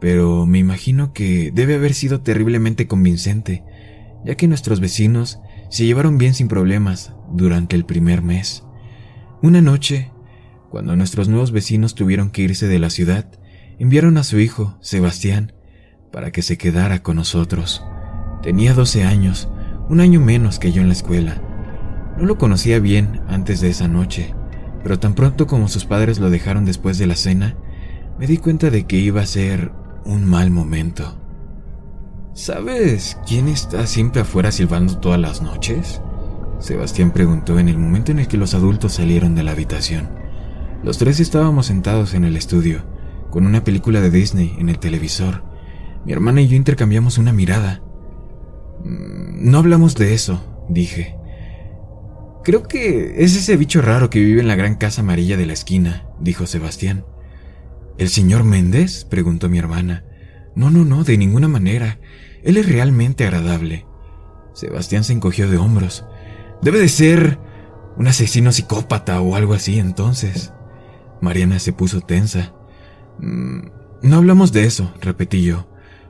Pero 0.00 0.46
me 0.46 0.58
imagino 0.58 1.12
que 1.12 1.50
debe 1.50 1.74
haber 1.74 1.94
sido 1.94 2.20
terriblemente 2.20 2.86
convincente, 2.86 3.64
ya 4.24 4.36
que 4.36 4.48
nuestros 4.48 4.80
vecinos 4.80 5.40
se 5.70 5.84
llevaron 5.84 6.18
bien 6.18 6.34
sin 6.34 6.48
problemas 6.48 7.12
durante 7.32 7.76
el 7.76 7.84
primer 7.84 8.22
mes. 8.22 8.64
Una 9.42 9.62
noche, 9.62 10.12
cuando 10.70 10.96
nuestros 10.96 11.28
nuevos 11.28 11.52
vecinos 11.52 11.94
tuvieron 11.94 12.30
que 12.30 12.42
irse 12.42 12.66
de 12.68 12.78
la 12.78 12.90
ciudad, 12.90 13.30
enviaron 13.78 14.18
a 14.18 14.24
su 14.24 14.38
hijo, 14.38 14.76
Sebastián, 14.80 15.52
para 16.16 16.30
que 16.30 16.40
se 16.40 16.56
quedara 16.56 17.02
con 17.02 17.16
nosotros. 17.16 17.84
Tenía 18.42 18.72
12 18.72 19.04
años, 19.04 19.50
un 19.90 20.00
año 20.00 20.18
menos 20.18 20.58
que 20.58 20.72
yo 20.72 20.80
en 20.80 20.88
la 20.88 20.94
escuela. 20.94 21.42
No 22.16 22.24
lo 22.24 22.38
conocía 22.38 22.80
bien 22.80 23.20
antes 23.28 23.60
de 23.60 23.68
esa 23.68 23.86
noche, 23.86 24.34
pero 24.82 24.98
tan 24.98 25.14
pronto 25.14 25.46
como 25.46 25.68
sus 25.68 25.84
padres 25.84 26.18
lo 26.18 26.30
dejaron 26.30 26.64
después 26.64 26.96
de 26.96 27.06
la 27.06 27.16
cena, 27.16 27.54
me 28.18 28.26
di 28.26 28.38
cuenta 28.38 28.70
de 28.70 28.86
que 28.86 28.96
iba 28.96 29.20
a 29.20 29.26
ser 29.26 29.72
un 30.06 30.24
mal 30.24 30.50
momento. 30.50 31.18
¿Sabes 32.32 33.18
quién 33.26 33.46
está 33.46 33.86
siempre 33.86 34.22
afuera 34.22 34.50
silbando 34.52 34.96
todas 34.96 35.20
las 35.20 35.42
noches? 35.42 36.00
Sebastián 36.60 37.10
preguntó 37.10 37.58
en 37.58 37.68
el 37.68 37.76
momento 37.76 38.12
en 38.12 38.20
el 38.20 38.26
que 38.26 38.38
los 38.38 38.54
adultos 38.54 38.94
salieron 38.94 39.34
de 39.34 39.42
la 39.42 39.50
habitación. 39.50 40.08
Los 40.82 40.96
tres 40.96 41.20
estábamos 41.20 41.66
sentados 41.66 42.14
en 42.14 42.24
el 42.24 42.38
estudio, 42.38 42.86
con 43.30 43.44
una 43.44 43.64
película 43.64 44.00
de 44.00 44.10
Disney 44.10 44.56
en 44.58 44.70
el 44.70 44.78
televisor. 44.78 45.45
Mi 46.06 46.12
hermana 46.12 46.40
y 46.40 46.46
yo 46.46 46.54
intercambiamos 46.54 47.18
una 47.18 47.32
mirada. 47.32 47.82
Mm, 48.84 49.50
no 49.50 49.58
hablamos 49.58 49.96
de 49.96 50.14
eso, 50.14 50.64
dije. 50.68 51.16
Creo 52.44 52.62
que 52.62 53.24
es 53.24 53.34
ese 53.34 53.56
bicho 53.56 53.82
raro 53.82 54.08
que 54.08 54.20
vive 54.20 54.40
en 54.40 54.46
la 54.46 54.54
gran 54.54 54.76
casa 54.76 55.00
amarilla 55.00 55.36
de 55.36 55.46
la 55.46 55.52
esquina, 55.52 56.06
dijo 56.20 56.46
Sebastián. 56.46 57.04
¿El 57.98 58.08
señor 58.08 58.44
Méndez? 58.44 59.04
preguntó 59.04 59.48
mi 59.48 59.58
hermana. 59.58 60.04
No, 60.54 60.70
no, 60.70 60.84
no, 60.84 61.02
de 61.02 61.18
ninguna 61.18 61.48
manera. 61.48 61.98
Él 62.44 62.56
es 62.56 62.68
realmente 62.68 63.24
agradable. 63.24 63.84
Sebastián 64.54 65.02
se 65.02 65.12
encogió 65.12 65.50
de 65.50 65.56
hombros. 65.56 66.06
Debe 66.62 66.78
de 66.78 66.88
ser 66.88 67.40
un 67.96 68.06
asesino 68.06 68.52
psicópata 68.52 69.20
o 69.20 69.34
algo 69.34 69.54
así 69.54 69.80
entonces. 69.80 70.52
Mariana 71.20 71.58
se 71.58 71.72
puso 71.72 72.00
tensa. 72.00 72.54
Mm, 73.18 73.70
no 74.02 74.16
hablamos 74.16 74.52
de 74.52 74.66
eso, 74.66 74.94
repetí 75.00 75.42
yo. 75.42 75.66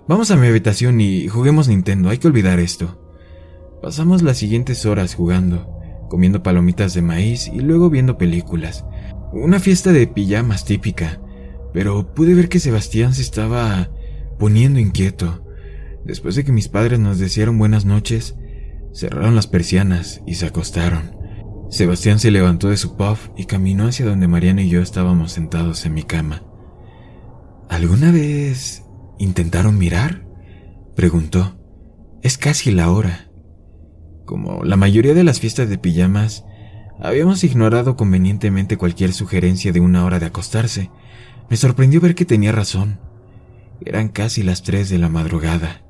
Vamos 0.08 0.30
a 0.30 0.36
mi 0.36 0.46
habitación 0.46 1.00
y 1.00 1.28
juguemos 1.28 1.68
Nintendo, 1.68 2.08
hay 2.10 2.18
que 2.18 2.28
olvidar 2.28 2.60
esto. 2.60 3.00
Pasamos 3.82 4.22
las 4.22 4.38
siguientes 4.38 4.86
horas 4.86 5.14
jugando, 5.14 5.80
comiendo 6.08 6.42
palomitas 6.42 6.94
de 6.94 7.02
maíz 7.02 7.48
y 7.48 7.60
luego 7.60 7.90
viendo 7.90 8.18
películas. 8.18 8.84
Una 9.32 9.58
fiesta 9.58 9.92
de 9.92 10.06
pijamas 10.06 10.64
típica, 10.64 11.20
pero 11.72 12.14
pude 12.14 12.34
ver 12.34 12.48
que 12.48 12.60
Sebastián 12.60 13.14
se 13.14 13.22
estaba 13.22 13.90
poniendo 14.38 14.80
inquieto. 14.80 15.44
Después 16.04 16.36
de 16.36 16.44
que 16.44 16.52
mis 16.52 16.68
padres 16.68 17.00
nos 17.00 17.18
desearon 17.18 17.58
buenas 17.58 17.84
noches, 17.84 18.36
Cerraron 18.96 19.36
las 19.36 19.46
persianas 19.46 20.22
y 20.26 20.36
se 20.36 20.46
acostaron. 20.46 21.14
Sebastián 21.68 22.18
se 22.18 22.30
levantó 22.30 22.70
de 22.70 22.78
su 22.78 22.96
puff 22.96 23.28
y 23.36 23.44
caminó 23.44 23.88
hacia 23.88 24.06
donde 24.06 24.26
Mariana 24.26 24.62
y 24.62 24.70
yo 24.70 24.80
estábamos 24.80 25.32
sentados 25.32 25.84
en 25.84 25.92
mi 25.92 26.02
cama. 26.02 26.44
¿Alguna 27.68 28.10
vez 28.10 28.85
intentaron 29.18 29.78
mirar? 29.78 30.26
preguntó. 30.94 31.58
Es 32.22 32.38
casi 32.38 32.70
la 32.70 32.90
hora. 32.90 33.30
Como 34.24 34.64
la 34.64 34.76
mayoría 34.76 35.14
de 35.14 35.24
las 35.24 35.40
fiestas 35.40 35.68
de 35.68 35.78
pijamas, 35.78 36.44
habíamos 37.00 37.44
ignorado 37.44 37.96
convenientemente 37.96 38.76
cualquier 38.76 39.12
sugerencia 39.12 39.72
de 39.72 39.80
una 39.80 40.04
hora 40.04 40.18
de 40.18 40.26
acostarse. 40.26 40.90
Me 41.48 41.56
sorprendió 41.56 42.00
ver 42.00 42.14
que 42.14 42.24
tenía 42.24 42.52
razón. 42.52 42.98
Eran 43.84 44.08
casi 44.08 44.42
las 44.42 44.62
tres 44.62 44.88
de 44.88 44.98
la 44.98 45.08
madrugada. 45.08 45.82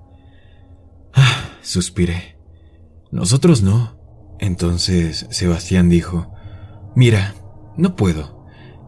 Ah, 1.14 1.48
suspiré. 1.62 2.36
Nosotros 3.10 3.62
no. 3.62 3.96
Entonces 4.38 5.26
Sebastián 5.30 5.88
dijo, 5.88 6.32
Mira, 6.94 7.34
no 7.76 7.96
puedo. 7.96 8.35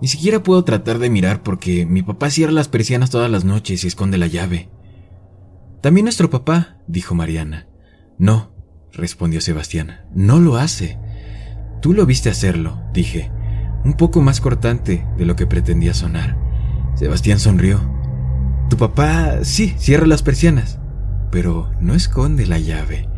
Ni 0.01 0.09
siquiera 0.09 0.43
puedo 0.43 0.63
tratar 0.65 0.99
de 0.99 1.11
mirar 1.11 1.43
porque 1.43 1.87
mi 1.87 2.03
papá 2.03 2.31
cierra 2.31 2.53
las 2.53 2.69
persianas 2.69 3.11
todas 3.11 3.31
las 3.31 3.45
noches 3.45 3.85
y 3.85 3.87
esconde 3.87 4.19
la 4.19 4.27
llave. 4.27 4.69
También 5.81 6.05
nuestro 6.05 6.31
papá, 6.31 6.79
dijo 6.87 7.15
Mariana. 7.15 7.69
No, 8.19 8.53
respondió 8.93 9.41
Sebastián, 9.41 10.03
no 10.15 10.41
lo 10.41 10.57
hace. 10.57 10.99
Tú 11.83 11.93
lo 11.93 12.07
viste 12.07 12.31
hacerlo, 12.31 12.83
dije, 12.93 13.31
un 13.85 13.95
poco 13.95 14.21
más 14.21 14.41
cortante 14.41 15.07
de 15.17 15.25
lo 15.25 15.37
que 15.37 15.47
pretendía 15.47 15.95
sonar. 15.95 16.37
Sebastián 16.97 17.39
sonrió. 17.39 17.81
Tu 18.71 18.77
papá 18.77 19.45
sí, 19.45 19.75
cierra 19.79 20.07
las 20.07 20.23
persianas, 20.23 20.79
pero 21.31 21.71
no 21.81 21.95
esconde 21.95 22.47
la 22.47 22.59
llave 22.59 23.09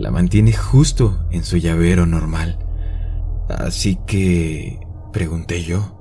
la 0.00 0.10
mantiene 0.10 0.54
justo 0.54 1.26
en 1.30 1.44
su 1.44 1.58
llavero 1.58 2.06
normal. 2.06 2.58
Así 3.50 3.98
que... 4.06 4.80
pregunté 5.12 5.62
yo. 5.62 5.99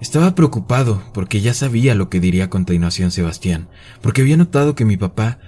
Estaba 0.00 0.34
preocupado 0.34 1.02
porque 1.12 1.40
ya 1.40 1.54
sabía 1.54 1.94
lo 1.94 2.08
que 2.08 2.20
diría 2.20 2.44
a 2.44 2.50
continuación 2.50 3.10
Sebastián, 3.10 3.68
porque 4.00 4.20
había 4.20 4.36
notado 4.36 4.74
que 4.74 4.84
mi 4.84 4.96
papá 4.96 5.38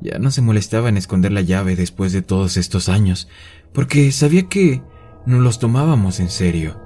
ya 0.00 0.18
no 0.18 0.30
se 0.30 0.42
molestaba 0.42 0.88
en 0.88 0.96
esconder 0.96 1.32
la 1.32 1.42
llave 1.42 1.76
después 1.76 2.12
de 2.12 2.22
todos 2.22 2.56
estos 2.56 2.88
años, 2.88 3.28
porque 3.72 4.10
sabía 4.10 4.48
que 4.48 4.82
no 5.26 5.38
los 5.38 5.58
tomábamos 5.58 6.18
en 6.18 6.30
serio. 6.30 6.80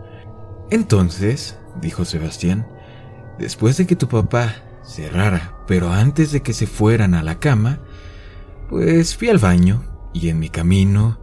Entonces, 0.70 1.58
dijo 1.80 2.04
Sebastián, 2.04 2.66
después 3.38 3.76
de 3.78 3.86
que 3.86 3.96
tu 3.96 4.08
papá 4.08 4.56
cerrara, 4.82 5.58
pero 5.66 5.92
antes 5.92 6.30
de 6.30 6.42
que 6.42 6.52
se 6.52 6.66
fueran 6.66 7.14
a 7.14 7.22
la 7.22 7.38
cama, 7.38 7.80
pues 8.68 9.16
fui 9.16 9.28
al 9.28 9.38
baño 9.38 9.84
y 10.12 10.28
en 10.28 10.38
mi 10.38 10.50
camino 10.50 11.20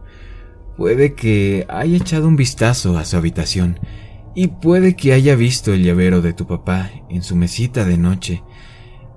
puede 0.76 1.14
que 1.14 1.66
haya 1.68 1.96
echado 1.96 2.26
un 2.26 2.36
vistazo 2.36 2.98
a 2.98 3.04
su 3.04 3.16
habitación 3.16 3.78
y 4.34 4.48
puede 4.48 4.96
que 4.96 5.12
haya 5.12 5.36
visto 5.36 5.72
el 5.72 5.82
llavero 5.82 6.22
de 6.22 6.32
tu 6.32 6.46
papá 6.46 6.90
en 7.10 7.22
su 7.22 7.36
mesita 7.36 7.84
de 7.84 7.98
noche. 7.98 8.42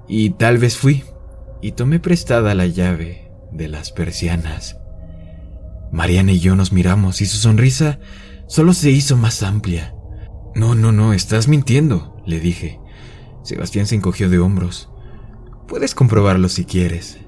Y 0.07 0.31
tal 0.31 0.57
vez 0.57 0.77
fui, 0.77 1.03
y 1.61 1.71
tomé 1.71 1.99
prestada 1.99 2.53
la 2.53 2.67
llave 2.67 3.31
de 3.51 3.67
las 3.67 3.91
persianas. 3.91 4.77
Mariana 5.91 6.33
y 6.33 6.39
yo 6.39 6.55
nos 6.55 6.73
miramos 6.73 7.21
y 7.21 7.25
su 7.25 7.37
sonrisa 7.37 7.99
solo 8.47 8.73
se 8.73 8.91
hizo 8.91 9.15
más 9.17 9.41
amplia. 9.43 9.95
No, 10.53 10.75
no, 10.75 10.91
no, 10.91 11.13
estás 11.13 11.47
mintiendo, 11.47 12.21
le 12.25 12.39
dije. 12.39 12.79
Sebastián 13.43 13.87
se 13.87 13.95
encogió 13.95 14.29
de 14.29 14.39
hombros. 14.39 14.89
Puedes 15.67 15.95
comprobarlo 15.95 16.49
si 16.49 16.65
quieres. 16.65 17.19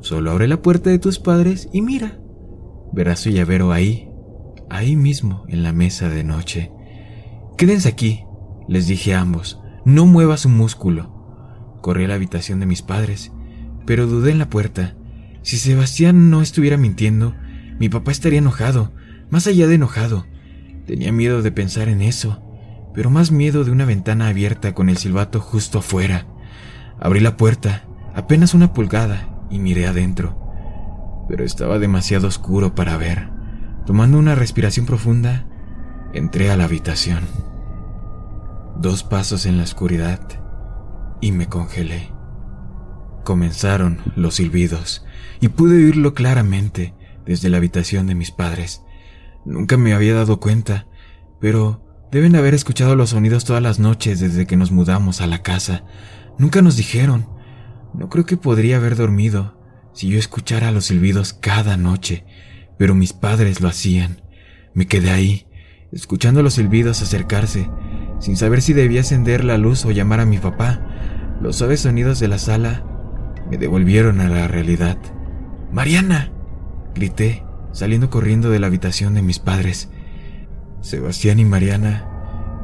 Solo 0.00 0.30
abre 0.30 0.48
la 0.48 0.62
puerta 0.62 0.90
de 0.90 0.98
tus 0.98 1.18
padres 1.18 1.68
y 1.72 1.82
mira. 1.82 2.18
Verás 2.92 3.20
su 3.20 3.30
llavero 3.30 3.72
ahí, 3.72 4.08
ahí 4.70 4.96
mismo, 4.96 5.44
en 5.48 5.62
la 5.62 5.72
mesa 5.72 6.08
de 6.08 6.24
noche. 6.24 6.72
Quédense 7.58 7.88
aquí, 7.88 8.24
les 8.68 8.86
dije 8.86 9.14
a 9.14 9.20
ambos. 9.20 9.60
No 9.84 10.06
muevas 10.06 10.44
un 10.44 10.56
músculo. 10.56 11.10
Corrí 11.82 12.04
a 12.04 12.08
la 12.08 12.14
habitación 12.14 12.60
de 12.60 12.66
mis 12.66 12.82
padres, 12.82 13.32
pero 13.84 14.06
dudé 14.06 14.30
en 14.30 14.38
la 14.38 14.48
puerta. 14.48 14.94
Si 15.42 15.58
Sebastián 15.58 16.30
no 16.30 16.40
estuviera 16.40 16.76
mintiendo, 16.76 17.34
mi 17.80 17.88
papá 17.88 18.12
estaría 18.12 18.38
enojado, 18.38 18.92
más 19.28 19.48
allá 19.48 19.66
de 19.66 19.74
enojado. 19.74 20.24
Tenía 20.86 21.10
miedo 21.10 21.42
de 21.42 21.50
pensar 21.50 21.88
en 21.88 22.00
eso, 22.00 22.40
pero 22.94 23.10
más 23.10 23.32
miedo 23.32 23.64
de 23.64 23.72
una 23.72 23.86
ventana 23.86 24.28
abierta 24.28 24.72
con 24.72 24.88
el 24.88 24.96
silbato 24.96 25.40
justo 25.40 25.80
afuera. 25.80 26.28
Abrí 27.00 27.18
la 27.18 27.36
puerta, 27.36 27.88
apenas 28.14 28.54
una 28.54 28.72
pulgada, 28.72 29.46
y 29.50 29.58
miré 29.58 29.88
adentro. 29.88 31.26
Pero 31.28 31.44
estaba 31.44 31.80
demasiado 31.80 32.28
oscuro 32.28 32.76
para 32.76 32.96
ver. 32.96 33.30
Tomando 33.84 34.16
una 34.16 34.36
respiración 34.36 34.86
profunda, 34.86 35.48
entré 36.12 36.52
a 36.52 36.56
la 36.56 36.64
habitación. 36.64 37.47
Dos 38.80 39.02
pasos 39.02 39.44
en 39.44 39.56
la 39.56 39.64
oscuridad 39.64 40.20
y 41.20 41.32
me 41.32 41.48
congelé. 41.48 42.12
Comenzaron 43.24 43.98
los 44.14 44.36
silbidos 44.36 45.04
y 45.40 45.48
pude 45.48 45.84
oírlo 45.84 46.14
claramente 46.14 46.94
desde 47.26 47.48
la 47.48 47.56
habitación 47.56 48.06
de 48.06 48.14
mis 48.14 48.30
padres. 48.30 48.84
Nunca 49.44 49.76
me 49.76 49.94
había 49.94 50.14
dado 50.14 50.38
cuenta, 50.38 50.86
pero 51.40 52.08
deben 52.12 52.36
haber 52.36 52.54
escuchado 52.54 52.94
los 52.94 53.10
sonidos 53.10 53.44
todas 53.44 53.62
las 53.64 53.80
noches 53.80 54.20
desde 54.20 54.46
que 54.46 54.56
nos 54.56 54.70
mudamos 54.70 55.20
a 55.20 55.26
la 55.26 55.42
casa. 55.42 55.82
Nunca 56.38 56.62
nos 56.62 56.76
dijeron. 56.76 57.28
No 57.94 58.08
creo 58.08 58.26
que 58.26 58.36
podría 58.36 58.76
haber 58.76 58.94
dormido 58.94 59.58
si 59.92 60.06
yo 60.08 60.20
escuchara 60.20 60.70
los 60.70 60.84
silbidos 60.84 61.32
cada 61.32 61.76
noche, 61.76 62.24
pero 62.78 62.94
mis 62.94 63.12
padres 63.12 63.60
lo 63.60 63.66
hacían. 63.66 64.22
Me 64.72 64.86
quedé 64.86 65.10
ahí, 65.10 65.47
escuchando 65.92 66.42
los 66.42 66.54
silbidos 66.54 67.02
acercarse, 67.02 67.70
sin 68.18 68.36
saber 68.36 68.62
si 68.62 68.72
debía 68.72 69.00
encender 69.00 69.44
la 69.44 69.58
luz 69.58 69.84
o 69.84 69.90
llamar 69.90 70.20
a 70.20 70.26
mi 70.26 70.38
papá. 70.38 70.80
Los 71.40 71.56
suaves 71.56 71.80
sonidos 71.80 72.20
de 72.20 72.28
la 72.28 72.38
sala 72.38 72.84
me 73.50 73.58
devolvieron 73.58 74.20
a 74.20 74.28
la 74.28 74.48
realidad. 74.48 74.98
Mariana, 75.72 76.32
grité, 76.94 77.44
saliendo 77.72 78.10
corriendo 78.10 78.50
de 78.50 78.58
la 78.58 78.66
habitación 78.66 79.14
de 79.14 79.22
mis 79.22 79.38
padres. 79.38 79.90
Sebastián 80.80 81.38
y 81.38 81.44
Mariana 81.44 82.08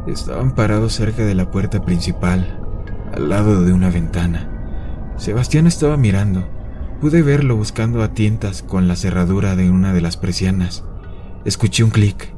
estaban 0.07 0.55
parados 0.55 0.93
cerca 0.93 1.25
de 1.25 1.35
la 1.35 1.51
puerta 1.51 1.85
principal, 1.85 2.61
al 3.13 3.29
lado 3.29 3.65
de 3.65 3.73
una 3.73 3.91
ventana. 3.91 4.51
Sebastián 5.17 5.67
estaba 5.67 5.97
mirando. 5.97 6.49
Pude 7.01 7.23
verlo 7.23 7.57
buscando 7.57 8.03
a 8.03 8.15
tientas 8.15 8.63
con 8.63 8.89
la 8.89 8.97
cerradura 8.97 9.57
de 9.57 9.71
una 9.71 9.93
de 9.93 10.01
las 10.01 10.17
persianas. 10.17 10.85
Escuché 11.45 11.85
un 11.85 11.91
clic. 11.91 12.35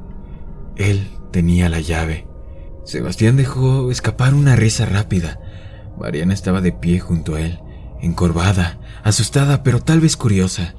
Él 0.77 1.09
tenía 1.33 1.69
la 1.69 1.81
llave. 1.81 2.27
Sebastián 2.85 3.37
dejó 3.37 3.91
escapar 3.91 4.35
una 4.35 4.57
risa 4.57 4.87
rápida. 4.87 5.41
Mariana 5.99 6.35
estaba 6.35 6.61
de 6.61 6.73
pie 6.73 7.01
junto 7.01 7.35
a 7.35 7.41
él, 7.41 7.59
encorvada, 8.01 8.79
asustada, 9.03 9.63
pero 9.63 9.81
tal 9.81 10.01
vez 10.01 10.17
curiosa. 10.17 10.75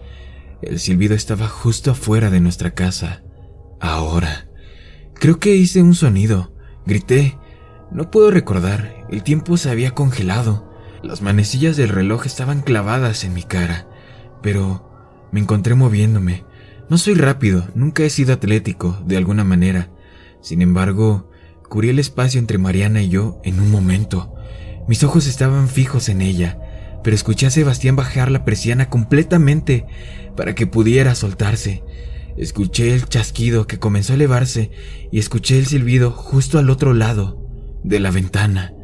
El 0.62 0.80
silbido 0.80 1.16
estaba 1.16 1.48
justo 1.48 1.92
afuera 1.92 2.30
de 2.30 2.40
nuestra 2.40 2.72
casa. 2.72 3.24
Ahora. 3.80 4.48
Creo 5.16 5.40
que 5.40 5.56
hice 5.56 5.82
un 5.82 5.96
sonido. 5.96 6.54
Grité. 6.86 7.38
No 7.92 8.12
puedo 8.12 8.32
recordar. 8.32 9.06
El 9.10 9.24
tiempo 9.24 9.58
se 9.58 9.70
había 9.70 9.92
congelado. 9.92 10.72
Las 11.04 11.22
manecillas 11.22 11.78
del 11.78 11.90
reloj 11.90 12.26
estaban 12.26 12.62
clavadas 12.62 13.24
en 13.24 13.34
mi 13.34 13.44
cara. 13.44 13.88
Pero 14.42 15.28
me 15.32 15.40
encontré 15.40 15.76
moviéndome. 15.76 16.46
No 16.90 16.98
soy 16.98 17.16
rápido, 17.16 17.68
nunca 17.76 18.04
he 18.04 18.10
sido 18.10 18.34
atlético, 18.34 18.98
de 19.06 19.18
alguna 19.18 19.44
manera. 19.44 19.90
Sin 20.42 20.62
embargo, 20.62 21.30
cubrí 21.68 21.90
el 21.90 22.00
espacio 22.00 22.40
entre 22.40 22.58
Mariana 22.58 23.02
y 23.02 23.10
yo 23.10 23.42
en 23.44 23.60
un 23.60 23.70
momento. 23.70 24.34
Mis 24.88 25.04
ojos 25.04 25.28
estaban 25.28 25.68
fijos 25.68 26.08
en 26.08 26.22
ella, 26.22 26.60
pero 27.04 27.14
escuché 27.14 27.46
a 27.46 27.50
Sebastián 27.52 27.98
bajar 27.98 28.32
la 28.32 28.46
persiana 28.46 28.90
completamente 28.90 29.86
para 30.38 30.56
que 30.56 30.66
pudiera 30.66 31.14
soltarse. 31.14 31.84
Escuché 32.38 32.94
el 32.94 33.10
chasquido 33.10 33.68
que 33.68 33.80
comenzó 33.80 34.14
a 34.14 34.16
elevarse 34.16 34.72
y 35.12 35.20
escuché 35.20 35.58
el 35.58 35.66
silbido 35.66 36.12
justo 36.12 36.58
al 36.58 36.70
otro 36.70 36.94
lado 36.94 37.44
de 37.84 38.00
la 38.00 38.12
ventana. 38.12 38.77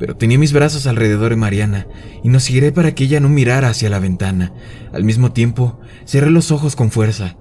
Pero 0.00 0.16
tenía 0.16 0.38
mis 0.38 0.54
brazos 0.54 0.86
alrededor 0.86 1.28
de 1.30 1.36
Mariana 1.36 1.86
y 2.24 2.30
nos 2.30 2.46
giré 2.46 2.72
para 2.72 2.94
que 2.94 3.04
ella 3.04 3.20
no 3.20 3.28
mirara 3.28 3.68
hacia 3.68 3.90
la 3.90 3.98
ventana. 3.98 4.54
Al 4.94 5.04
mismo 5.04 5.32
tiempo, 5.32 5.78
cerré 6.06 6.30
los 6.30 6.50
ojos 6.50 6.74
con 6.74 6.90
fuerza. 6.90 7.36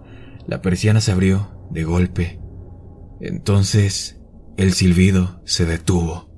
La 0.45 0.61
persiana 0.61 0.99
se 0.99 1.13
abrió 1.13 1.67
de 1.71 1.85
golpe. 1.85 2.41
Entonces, 3.21 4.19
el 4.57 4.73
silbido 4.73 5.41
se 5.45 5.65
detuvo. 5.65 6.29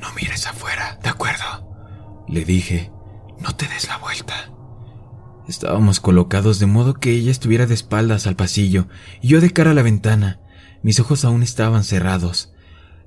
No 0.00 0.14
mires 0.14 0.46
afuera, 0.46 1.00
¿de 1.02 1.08
acuerdo? 1.08 2.24
Le 2.28 2.44
dije, 2.44 2.92
no 3.40 3.56
te 3.56 3.66
des 3.66 3.88
la 3.88 3.98
vuelta. 3.98 4.52
Estábamos 5.48 5.98
colocados 5.98 6.60
de 6.60 6.66
modo 6.66 6.94
que 6.94 7.10
ella 7.10 7.32
estuviera 7.32 7.66
de 7.66 7.74
espaldas 7.74 8.28
al 8.28 8.36
pasillo 8.36 8.86
y 9.20 9.26
yo 9.26 9.40
de 9.40 9.50
cara 9.50 9.72
a 9.72 9.74
la 9.74 9.82
ventana. 9.82 10.40
Mis 10.84 11.00
ojos 11.00 11.24
aún 11.24 11.42
estaban 11.42 11.82
cerrados. 11.82 12.52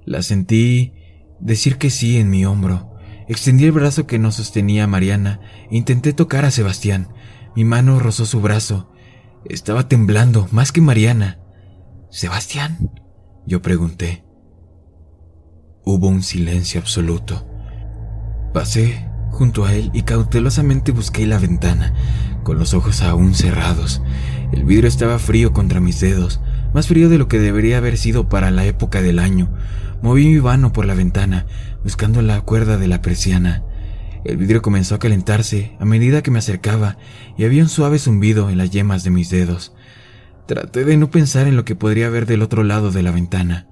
La 0.03 0.21
sentí 0.21 0.95
decir 1.41 1.77
que 1.77 1.89
sí 1.89 2.17
en 2.17 2.29
mi 2.29 2.45
hombro. 2.45 2.93
Extendí 3.27 3.65
el 3.65 3.71
brazo 3.71 4.07
que 4.07 4.19
nos 4.19 4.35
sostenía 4.35 4.87
Mariana 4.87 5.41
e 5.69 5.77
intenté 5.77 6.13
tocar 6.13 6.45
a 6.45 6.51
Sebastián. 6.51 7.09
Mi 7.55 7.65
mano 7.65 7.99
rozó 7.99 8.25
su 8.25 8.41
brazo. 8.41 8.91
Estaba 9.45 9.87
temblando 9.87 10.47
más 10.51 10.71
que 10.71 10.81
Mariana. 10.81 11.39
¿Sebastián? 12.09 12.91
Yo 13.45 13.61
pregunté. 13.61 14.23
Hubo 15.83 16.07
un 16.07 16.23
silencio 16.23 16.79
absoluto. 16.79 17.47
Pasé 18.53 19.09
junto 19.31 19.65
a 19.65 19.73
él 19.73 19.89
y 19.93 20.03
cautelosamente 20.03 20.91
busqué 20.91 21.25
la 21.25 21.39
ventana, 21.39 21.93
con 22.43 22.59
los 22.59 22.73
ojos 22.73 23.01
aún 23.01 23.33
cerrados. 23.33 24.01
El 24.51 24.65
vidrio 24.65 24.89
estaba 24.89 25.17
frío 25.17 25.53
contra 25.53 25.79
mis 25.79 25.99
dedos, 25.99 26.41
más 26.73 26.87
frío 26.87 27.09
de 27.09 27.17
lo 27.17 27.27
que 27.27 27.39
debería 27.39 27.77
haber 27.77 27.97
sido 27.97 28.29
para 28.29 28.51
la 28.51 28.65
época 28.65 29.01
del 29.01 29.19
año. 29.19 29.49
Moví 30.01 30.27
mi 30.27 30.41
mano 30.41 30.73
por 30.73 30.85
la 30.85 30.95
ventana, 30.95 31.45
buscando 31.83 32.21
la 32.21 32.41
cuerda 32.41 32.77
de 32.77 32.87
la 32.87 33.01
persiana. 33.01 33.63
El 34.23 34.37
vidrio 34.37 34.61
comenzó 34.61 34.95
a 34.95 34.99
calentarse 34.99 35.75
a 35.79 35.85
medida 35.85 36.21
que 36.23 36.31
me 36.31 36.39
acercaba 36.39 36.97
y 37.37 37.45
había 37.45 37.63
un 37.63 37.69
suave 37.69 37.99
zumbido 37.99 38.49
en 38.49 38.57
las 38.57 38.71
yemas 38.71 39.03
de 39.03 39.11
mis 39.11 39.29
dedos. 39.29 39.73
Traté 40.47 40.85
de 40.85 40.97
no 40.97 41.11
pensar 41.11 41.47
en 41.47 41.55
lo 41.55 41.65
que 41.65 41.75
podría 41.75 42.07
haber 42.07 42.25
del 42.25 42.41
otro 42.41 42.63
lado 42.63 42.91
de 42.91 43.03
la 43.03 43.11
ventana. 43.11 43.67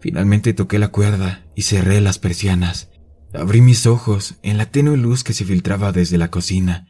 Finalmente 0.00 0.52
toqué 0.52 0.78
la 0.78 0.88
cuerda 0.88 1.44
y 1.54 1.62
cerré 1.62 2.00
las 2.00 2.18
persianas. 2.18 2.90
Abrí 3.32 3.60
mis 3.60 3.86
ojos 3.86 4.36
en 4.42 4.58
la 4.58 4.66
tenue 4.66 4.96
luz 4.96 5.24
que 5.24 5.32
se 5.32 5.44
filtraba 5.44 5.92
desde 5.92 6.18
la 6.18 6.30
cocina. 6.30 6.86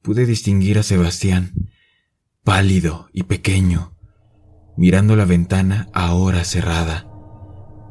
Pude 0.00 0.26
distinguir 0.26 0.78
a 0.78 0.82
Sebastián, 0.82 1.70
pálido 2.44 3.08
y 3.12 3.24
pequeño, 3.24 3.96
mirando 4.76 5.16
la 5.16 5.24
ventana 5.24 5.88
ahora 5.92 6.44
cerrada. 6.44 7.11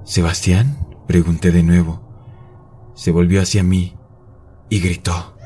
¿Sebastián? 0.04 0.88
pregunté 1.08 1.52
de 1.52 1.64
nuevo. 1.64 2.92
Se 2.96 3.12
volvió 3.12 3.42
hacia 3.42 3.64
mí 3.64 3.98
y 4.70 4.80
gritó. 4.80 5.38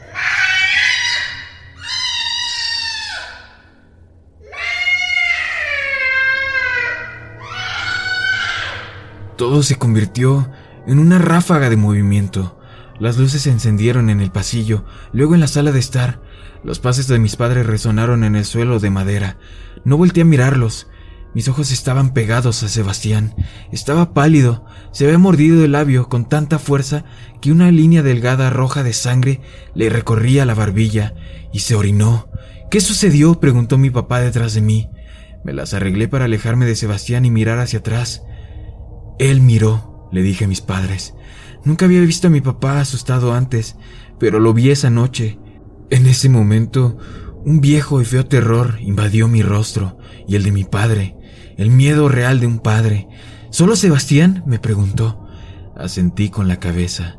Todo 9.38 9.63
se 9.63 9.76
convirtió 9.76 10.50
en 10.88 11.00
una 11.00 11.20
ráfaga 11.20 11.70
de 11.70 11.76
movimiento. 11.76 12.58
Las 13.00 13.18
luces 13.18 13.41
se 13.41 13.52
encendieron 13.52 14.10
en 14.10 14.22
el 14.22 14.32
pasillo, 14.32 14.86
luego 15.12 15.34
en 15.36 15.41
la 15.41 15.48
sala 15.48 15.74
de 15.74 15.80
estar. 15.80 16.22
Los 16.63 16.80
pases 16.80 17.08
de 17.08 17.20
mis 17.20 17.36
padres 17.36 17.65
resonaron 17.65 18.24
en 18.24 18.38
el 18.38 18.46
suelo 18.46 18.80
de 18.80 18.89
madera. 18.89 19.38
No 19.84 19.98
volteé 19.98 20.24
a 20.24 20.26
mirarlos. 20.26 20.88
Mis 21.36 21.50
ojos 21.50 21.71
estaban 21.71 22.13
pegados 22.13 22.63
a 22.63 22.69
Sebastián. 22.69 23.36
Estaba 23.74 24.13
pálido. 24.13 24.65
Se 24.93 25.04
había 25.04 25.17
mordido 25.17 25.65
el 25.65 25.74
labio 25.74 26.08
con 26.08 26.30
tanta 26.30 26.60
fuerza 26.60 27.04
que 27.41 27.52
una 27.52 27.71
línea 27.71 28.02
delgada 28.04 28.50
roja 28.50 28.84
de 28.84 28.93
sangre 28.93 29.41
le 29.74 29.89
recorría 29.89 30.45
la 30.45 30.54
barbilla 30.54 31.13
y 31.52 31.60
se 31.60 31.76
orinó. 31.76 32.30
¿Qué 32.71 32.80
sucedió? 32.80 33.41
preguntó 33.41 33.78
mi 33.78 33.89
papá 33.89 34.21
detrás 34.21 34.54
de 34.54 34.62
mí. 34.62 34.89
Me 35.43 35.52
las 35.52 35.74
arreglé 35.74 36.08
para 36.08 36.24
alejarme 36.26 36.65
de 36.65 36.76
Sebastián 36.78 37.26
y 37.26 37.32
mirar 37.32 37.60
hacia 37.60 37.80
atrás. 37.80 38.24
Él 39.19 39.41
miró, 39.41 40.08
le 40.13 40.21
dije 40.21 40.45
a 40.45 40.48
mis 40.48 40.62
padres. 40.62 41.15
Nunca 41.65 41.84
había 41.84 42.00
visto 42.00 42.28
a 42.28 42.32
mi 42.32 42.39
papá 42.39 42.80
asustado 42.80 43.34
antes, 43.34 43.76
pero 44.19 44.39
lo 44.39 44.54
vi 44.54 44.71
esa 44.71 44.89
noche. 44.89 45.38
En 45.89 46.08
ese 46.08 46.30
momento, 46.30 46.98
un 47.43 47.60
viejo 47.60 48.00
y 48.00 48.06
feo 48.06 48.26
terror 48.26 48.78
invadió 48.80 49.28
mi 49.28 49.41
rostro 49.41 49.98
y 50.28 50.36
el 50.36 50.43
de 50.43 50.52
mi 50.52 50.63
padre, 50.63 51.15
el 51.58 51.72
miedo 51.72 52.10
real 52.10 52.39
de 52.39 52.48
un 52.48 52.60
padre. 52.60 53.08
¿Solo 53.50 53.76
Sebastián? 53.76 54.44
me 54.46 54.60
preguntó. 54.60 55.28
Asentí 55.76 56.30
con 56.30 56.48
la 56.48 56.60
cabeza. 56.60 57.18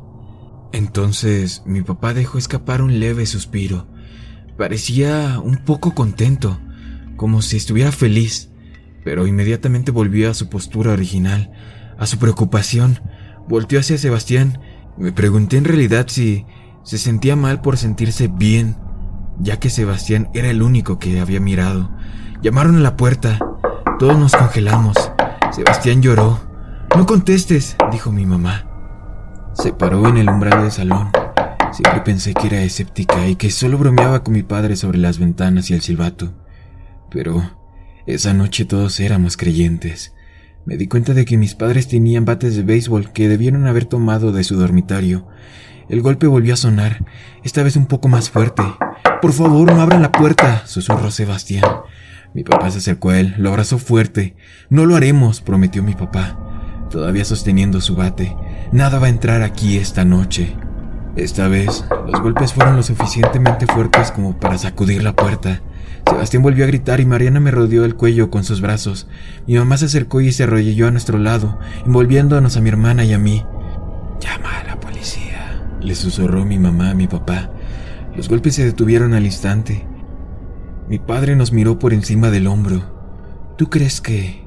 Entonces 0.73 1.63
mi 1.65 1.83
papá 1.83 2.15
dejó 2.15 2.39
escapar 2.39 2.83
un 2.83 3.01
leve 3.01 3.27
suspiro. 3.27 3.89
Parecía 4.59 5.41
un 5.43 5.59
poco 5.59 5.95
contento, 5.95 6.59
como 7.17 7.43
si 7.43 7.57
estuviera 7.57 7.93
feliz, 7.93 8.51
pero 9.05 9.27
inmediatamente 9.27 9.93
volvió 9.93 10.31
a 10.31 10.35
su 10.35 10.49
postura 10.49 10.93
original, 10.93 11.51
a 11.99 12.07
su 12.07 12.19
preocupación. 12.19 13.01
Volteó 13.49 13.81
hacia 13.81 13.99
Sebastián. 13.99 14.61
Me 14.99 15.13
pregunté 15.13 15.59
en 15.59 15.65
realidad 15.65 16.07
si 16.09 16.47
se 16.83 16.99
sentía 16.99 17.37
mal 17.37 17.61
por 17.61 17.77
sentirse 17.77 18.29
bien, 18.29 18.77
ya 19.39 19.59
que 19.59 19.71
Sebastián 19.71 20.31
era 20.35 20.51
el 20.51 20.63
único 20.63 20.99
que 20.99 21.21
había 21.21 21.41
mirado. 21.41 21.91
Llamaron 22.43 22.77
a 22.77 22.81
la 22.81 22.97
puerta. 22.97 23.39
Todos 23.99 24.19
nos 24.19 24.33
congelamos. 24.37 24.95
Sebastián 25.53 26.03
lloró. 26.03 26.39
No 26.95 27.07
contestes, 27.07 27.77
dijo 27.91 28.13
mi 28.13 28.27
mamá. 28.27 28.67
Se 29.55 29.73
paró 29.73 30.07
en 30.07 30.19
el 30.19 30.29
umbral 30.29 30.61
del 30.61 30.71
salón. 30.71 31.11
Siempre 31.73 32.03
pensé 32.03 32.35
que 32.35 32.49
era 32.49 32.63
escéptica 32.63 33.27
y 33.27 33.37
que 33.37 33.51
solo 33.51 33.79
bromeaba 33.79 34.23
con 34.23 34.35
mi 34.35 34.43
padre 34.43 34.77
sobre 34.77 34.99
las 34.99 35.19
ventanas 35.19 35.71
y 35.71 35.75
el 35.75 35.81
silbato. 35.81 36.35
Pero 37.11 37.43
esa 38.07 38.35
noche 38.35 38.67
todos 38.67 39.01
éramos 39.01 39.39
creyentes. 39.39 40.15
Me 40.67 40.77
di 40.77 40.89
cuenta 40.89 41.15
de 41.15 41.25
que 41.25 41.39
mis 41.39 41.55
padres 41.55 41.89
tenían 41.89 42.27
bates 42.27 42.55
de 42.55 42.65
béisbol 42.65 43.15
que 43.15 43.31
debieron 43.31 43.67
haber 43.67 43.87
tomado 43.87 44.31
de 44.31 44.45
su 44.45 44.57
dormitorio. 44.57 45.27
El 45.89 46.03
golpe 46.03 46.27
volvió 46.27 46.53
a 46.53 46.59
sonar, 46.59 47.07
esta 47.45 47.63
vez 47.63 47.77
un 47.77 47.87
poco 47.87 48.09
más 48.09 48.29
fuerte. 48.29 48.63
Por 49.23 49.33
favor, 49.33 49.73
no 49.73 49.81
abran 49.81 50.03
la 50.03 50.13
puerta, 50.13 50.67
susurró 50.67 51.11
Sebastián. 51.11 51.65
Mi 52.35 52.45
papá 52.45 52.71
se 52.71 52.79
acercó 52.79 53.11
a 53.11 53.21
él, 53.21 53.35
lo 53.39 53.51
abrazó 53.51 53.79
fuerte. 53.79 54.37
No 54.69 54.87
lo 54.87 54.97
haremos, 54.97 55.41
prometió 55.41 55.83
mi 55.83 55.95
papá, 55.95 56.39
todavía 56.91 57.25
sosteniendo 57.25 57.81
su 57.81 57.97
bate. 57.97 58.37
Nada 58.73 58.99
va 58.99 59.07
a 59.07 59.11
entrar 59.11 59.43
aquí 59.43 59.77
esta 59.77 60.05
noche. 60.05 60.55
Esta 61.17 61.49
vez, 61.49 61.85
los 62.11 62.21
golpes 62.21 62.53
fueron 62.53 62.77
lo 62.77 62.83
suficientemente 62.83 63.67
fuertes 63.67 64.11
como 64.13 64.39
para 64.39 64.59
sacudir 64.59 65.03
la 65.03 65.15
puerta. 65.15 65.63
Sebastián 66.07 66.43
volvió 66.43 66.65
a 66.65 66.69
gritar 66.69 67.01
y 67.01 67.07
Mariana 67.07 67.41
me 67.41 67.51
rodeó 67.51 67.85
el 67.85 67.97
cuello 67.97 68.31
con 68.31 68.45
sus 68.45 68.61
brazos. 68.61 69.09
Mi 69.47 69.57
mamá 69.57 69.79
se 69.79 69.87
acercó 69.87 70.21
y 70.21 70.31
se 70.31 70.43
arrodilló 70.43 70.87
a 70.87 70.91
nuestro 70.91 71.19
lado, 71.19 71.59
envolviéndonos 71.87 72.57
a 72.57 72.61
mi 72.61 72.69
hermana 72.69 73.05
y 73.05 73.15
a 73.15 73.19
mí. 73.19 73.45
Llama 74.21 74.59
a 74.61 74.65
la 74.65 74.79
policía, 74.79 75.63
le 75.81 75.95
susurró 75.95 76.45
mi 76.45 76.59
mamá 76.59 76.91
a 76.91 76.95
mi 76.95 77.07
papá. 77.07 77.51
Los 78.15 78.29
golpes 78.29 78.55
se 78.55 78.65
detuvieron 78.65 79.15
al 79.15 79.25
instante. 79.25 79.87
Mi 80.89 80.99
padre 80.99 81.35
nos 81.35 81.53
miró 81.53 81.79
por 81.79 81.93
encima 81.93 82.31
del 82.31 82.47
hombro. 82.47 82.83
¿Tú 83.57 83.69
crees 83.71 84.01
que 84.01 84.47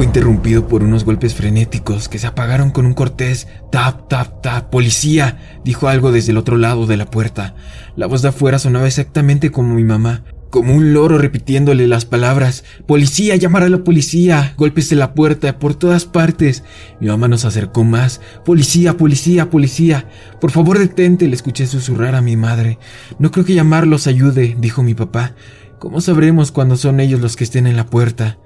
fue 0.00 0.06
interrumpido 0.06 0.66
por 0.66 0.82
unos 0.82 1.04
golpes 1.04 1.34
frenéticos 1.34 2.08
que 2.08 2.18
se 2.18 2.26
apagaron 2.26 2.70
con 2.70 2.86
un 2.86 2.94
cortés. 2.94 3.48
Tap, 3.70 4.08
tap, 4.08 4.40
tap. 4.40 4.70
Policía. 4.70 5.60
dijo 5.62 5.88
algo 5.88 6.10
desde 6.10 6.32
el 6.32 6.38
otro 6.38 6.56
lado 6.56 6.86
de 6.86 6.96
la 6.96 7.04
puerta. 7.04 7.54
La 7.96 8.06
voz 8.06 8.22
de 8.22 8.28
afuera 8.28 8.58
sonaba 8.58 8.86
exactamente 8.86 9.50
como 9.50 9.74
mi 9.74 9.84
mamá, 9.84 10.24
como 10.50 10.74
un 10.74 10.92
loro 10.92 11.16
repitiéndole 11.16 11.86
las 11.86 12.04
palabras. 12.04 12.64
Policía, 12.86 13.36
llamar 13.36 13.62
a 13.62 13.68
la 13.68 13.84
policía. 13.84 14.54
Golpes 14.56 14.90
de 14.90 14.96
la 14.96 15.14
puerta 15.14 15.58
por 15.58 15.74
todas 15.74 16.04
partes. 16.04 16.64
Mi 17.00 17.06
mamá 17.06 17.28
nos 17.28 17.44
acercó 17.44 17.84
más. 17.84 18.20
Policía, 18.44 18.96
policía, 18.96 19.48
policía. 19.48 20.08
Por 20.40 20.50
favor, 20.50 20.78
detente, 20.78 21.28
le 21.28 21.34
escuché 21.34 21.66
susurrar 21.66 22.14
a 22.14 22.20
mi 22.20 22.36
madre. 22.36 22.78
No 23.18 23.30
creo 23.30 23.44
que 23.44 23.54
llamarlos 23.54 24.06
ayude, 24.06 24.56
dijo 24.58 24.82
mi 24.82 24.94
papá. 24.94 25.34
¿Cómo 25.78 26.00
sabremos 26.00 26.52
cuándo 26.52 26.76
son 26.76 27.00
ellos 27.00 27.20
los 27.20 27.36
que 27.36 27.44
estén 27.44 27.66
en 27.66 27.76
la 27.76 27.86
puerta? 27.86 28.38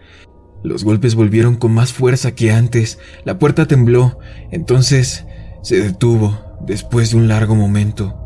Los 0.63 0.85
golpes 0.85 1.15
volvieron 1.15 1.57
con 1.57 1.73
más 1.73 1.93
fuerza 1.93 2.35
que 2.35 2.53
antes. 2.53 2.99
La 3.25 3.39
puerta 3.39 3.67
tembló. 3.67 4.19
Entonces 4.53 5.27
se 5.63 5.81
detuvo, 5.81 6.59
después 6.67 7.11
de 7.11 7.17
un 7.17 7.29
largo 7.29 7.55
momento. 7.55 8.21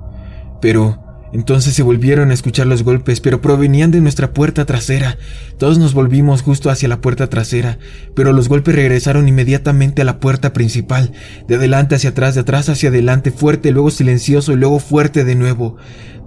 Pero 0.61 1.08
entonces 1.33 1.75
se 1.75 1.83
volvieron 1.83 2.31
a 2.31 2.35
escuchar 2.35 2.67
los 2.67 2.83
golpes, 2.83 3.21
pero 3.21 3.41
provenían 3.41 3.91
de 3.91 4.01
nuestra 4.01 4.33
puerta 4.33 4.65
trasera. 4.65 5.19
Todos 5.59 5.79
nos 5.79 5.95
volvimos 5.95 6.43
justo 6.43 6.71
hacia 6.71 6.89
la 6.89 7.01
puerta 7.01 7.29
trasera, 7.29 7.79
pero 8.15 8.33
los 8.33 8.49
golpes 8.49 8.75
regresaron 8.75 9.29
inmediatamente 9.29 10.03
a 10.03 10.05
la 10.05 10.21
puerta 10.21 10.53
principal, 10.53 11.13
de 11.47 11.57
adelante 11.57 11.95
hacia 11.95 12.11
atrás, 12.11 12.35
de 12.35 12.43
atrás 12.43 12.69
hacia 12.69 12.89
adelante, 12.89 13.31
fuerte, 13.31 13.71
luego 13.71 13.91
silencioso 13.91 14.53
y 14.53 14.57
luego 14.57 14.79
fuerte 14.79 15.25
de 15.25 15.35
nuevo. 15.35 15.77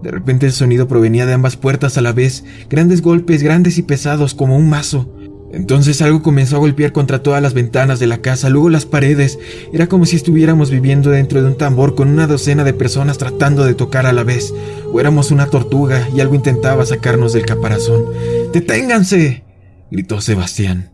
De 0.03 0.11
repente 0.11 0.47
el 0.47 0.51
sonido 0.51 0.87
provenía 0.87 1.25
de 1.25 1.33
ambas 1.33 1.57
puertas 1.57 1.97
a 1.97 2.01
la 2.01 2.11
vez, 2.11 2.43
grandes 2.69 3.01
golpes, 3.01 3.43
grandes 3.43 3.77
y 3.77 3.83
pesados 3.83 4.33
como 4.33 4.57
un 4.57 4.69
mazo. 4.69 5.13
Entonces 5.53 6.01
algo 6.01 6.23
comenzó 6.23 6.55
a 6.55 6.59
golpear 6.59 6.93
contra 6.93 7.23
todas 7.23 7.41
las 7.41 7.53
ventanas 7.53 7.99
de 7.99 8.07
la 8.07 8.19
casa, 8.19 8.49
luego 8.49 8.69
las 8.69 8.85
paredes. 8.85 9.37
Era 9.73 9.87
como 9.87 10.05
si 10.05 10.15
estuviéramos 10.15 10.71
viviendo 10.71 11.09
dentro 11.09 11.41
de 11.41 11.47
un 11.47 11.57
tambor 11.57 11.95
con 11.95 12.07
una 12.07 12.27
docena 12.27 12.63
de 12.63 12.73
personas 12.73 13.17
tratando 13.17 13.65
de 13.65 13.73
tocar 13.73 14.05
a 14.05 14.13
la 14.13 14.23
vez. 14.23 14.53
O 14.93 14.99
éramos 14.99 15.31
una 15.31 15.47
tortuga 15.47 16.07
y 16.15 16.21
algo 16.21 16.35
intentaba 16.35 16.85
sacarnos 16.85 17.33
del 17.33 17.45
caparazón. 17.45 18.05
¡Deténganse! 18.53 19.43
gritó 19.91 20.21
Sebastián. 20.21 20.91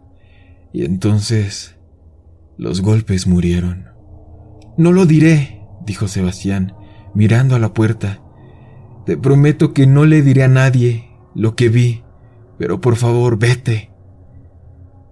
Y 0.74 0.86
entonces 0.86 1.76
los 2.58 2.82
golpes 2.82 3.28
murieron. 3.28 3.90
No 4.78 4.92
lo 4.92 5.06
diré, 5.06 5.62
dijo 5.86 6.08
Sebastián, 6.08 6.74
mirando 7.14 7.56
a 7.56 7.60
la 7.60 7.74
puerta. 7.74 8.22
Te 9.06 9.18
prometo 9.18 9.74
que 9.74 9.88
no 9.88 10.06
le 10.06 10.22
diré 10.22 10.44
a 10.44 10.48
nadie 10.48 11.10
lo 11.36 11.56
que 11.56 11.70
vi, 11.70 12.04
pero 12.58 12.82
por 12.82 12.96
favor 12.96 13.38
vete. 13.38 13.92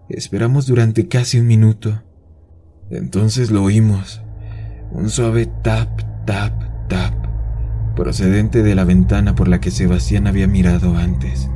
Esperamos 0.10 0.68
durante 0.68 1.08
casi 1.08 1.40
un 1.40 1.48
minuto. 1.48 2.04
Entonces 2.92 3.50
lo 3.50 3.64
oímos. 3.64 4.22
Un 4.92 5.10
suave 5.10 5.48
tap, 5.64 6.00
tap, 6.26 6.88
tap, 6.88 7.14
procedente 7.96 8.62
de 8.62 8.76
la 8.76 8.84
ventana 8.84 9.34
por 9.34 9.48
la 9.48 9.60
que 9.60 9.72
Sebastián 9.72 10.28
había 10.28 10.48
mirado 10.48 10.96
antes. 10.96 11.50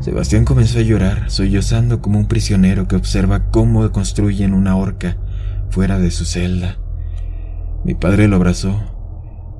Sebastián 0.00 0.44
comenzó 0.44 0.80
a 0.80 0.82
llorar, 0.82 1.30
sollozando 1.30 2.02
como 2.02 2.18
un 2.18 2.26
prisionero 2.26 2.88
que 2.88 2.96
observa 2.96 3.50
cómo 3.50 3.90
construyen 3.90 4.52
una 4.52 4.76
horca 4.76 5.16
fuera 5.70 5.98
de 5.98 6.10
su 6.10 6.26
celda. 6.26 6.76
Mi 7.84 7.94
padre 7.94 8.28
lo 8.28 8.36
abrazó, 8.36 8.82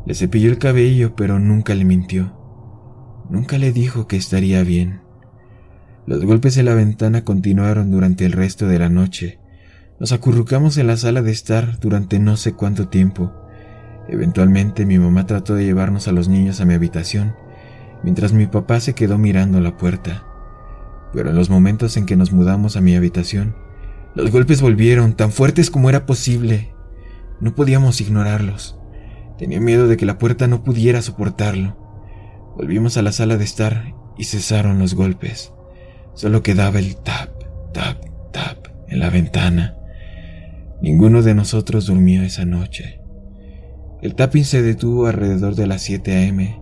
le 0.05 0.15
cepilló 0.15 0.51
el 0.51 0.59
cabello, 0.59 1.17
pero 1.17 1.39
nunca 1.39 1.75
le 1.75 1.85
mintió. 1.85 2.37
Nunca 3.31 3.57
le 3.57 3.73
dijo 3.73 4.07
que 4.07 4.17
estaría 4.17 4.63
bien. 4.65 5.01
Los 6.05 6.25
golpes 6.25 6.57
en 6.57 6.65
la 6.65 6.75
ventana 6.75 7.23
continuaron 7.23 7.93
durante 7.93 8.27
el 8.27 8.33
resto 8.33 8.67
de 8.67 8.81
la 8.81 8.89
noche. 8.89 9.39
Nos 10.01 10.11
acurrucamos 10.11 10.77
en 10.77 10.89
la 10.89 10.97
sala 10.97 11.23
de 11.23 11.31
estar 11.31 11.79
durante 11.79 12.19
no 12.19 12.37
sé 12.37 12.55
cuánto 12.55 12.89
tiempo. 12.89 13.33
Eventualmente 14.09 14.85
mi 14.85 14.99
mamá 14.99 15.27
trató 15.27 15.55
de 15.55 15.65
llevarnos 15.65 16.09
a 16.09 16.13
los 16.13 16.27
niños 16.27 16.61
a 16.61 16.65
mi 16.65 16.75
habitación, 16.75 17.37
mientras 18.03 18.33
mi 18.33 18.49
papá 18.49 18.81
se 18.81 18.95
quedó 18.95 19.17
mirando 19.17 19.61
la 19.61 19.77
puerta. 19.77 20.25
Pero 21.13 21.31
en 21.31 21.37
los 21.37 21.51
momentos 21.51 21.97
en 21.97 22.05
que 22.05 22.17
nos 22.17 22.33
mudamos 22.33 22.77
a 22.77 22.81
mi 22.81 22.97
habitación, 22.97 23.55
los 24.17 24.33
golpes 24.33 24.61
volvieron 24.61 25.15
tan 25.15 25.31
fuertes 25.31 25.71
como 25.71 25.89
era 25.89 26.05
posible. 26.05 26.75
No 27.41 27.55
podíamos 27.55 28.01
ignorarlos. 28.01 28.77
Tenía 29.39 29.61
miedo 29.61 29.87
de 29.87 29.97
que 29.97 30.07
la 30.07 30.19
puerta 30.19 30.49
no 30.49 30.65
pudiera 30.65 31.01
soportarlo. 31.01 31.77
Volvimos 32.57 32.97
a 32.97 33.03
la 33.03 33.13
sala 33.13 33.37
de 33.37 33.45
estar 33.45 33.95
y 34.19 34.25
cesaron 34.25 34.81
los 34.81 34.95
golpes. 34.95 35.53
Solo 36.15 36.43
quedaba 36.43 36.79
el 36.79 36.97
tap, 36.97 37.31
tap, 37.73 38.05
tap 38.33 38.69
en 38.89 39.01
la 39.01 39.11
ventana. 39.11 39.77
Ninguno 40.83 41.23
de 41.23 41.35
nosotros 41.35 41.87
durmió 41.87 42.23
esa 42.23 42.45
noche. 42.45 43.01
El 44.03 44.15
tapping 44.15 44.45
se 44.45 44.63
detuvo 44.63 45.07
alrededor 45.07 45.55
de 45.55 45.67
las 45.67 45.83
7 45.83 46.13
a.m. 46.13 46.61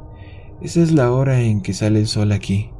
Esa 0.63 0.83
es 0.83 0.93
la 0.93 1.11
hora 1.11 1.41
en 1.41 1.63
que 1.63 1.73
sale 1.73 1.99
el 1.99 2.07
sol 2.07 2.33
aquí. 2.33 2.71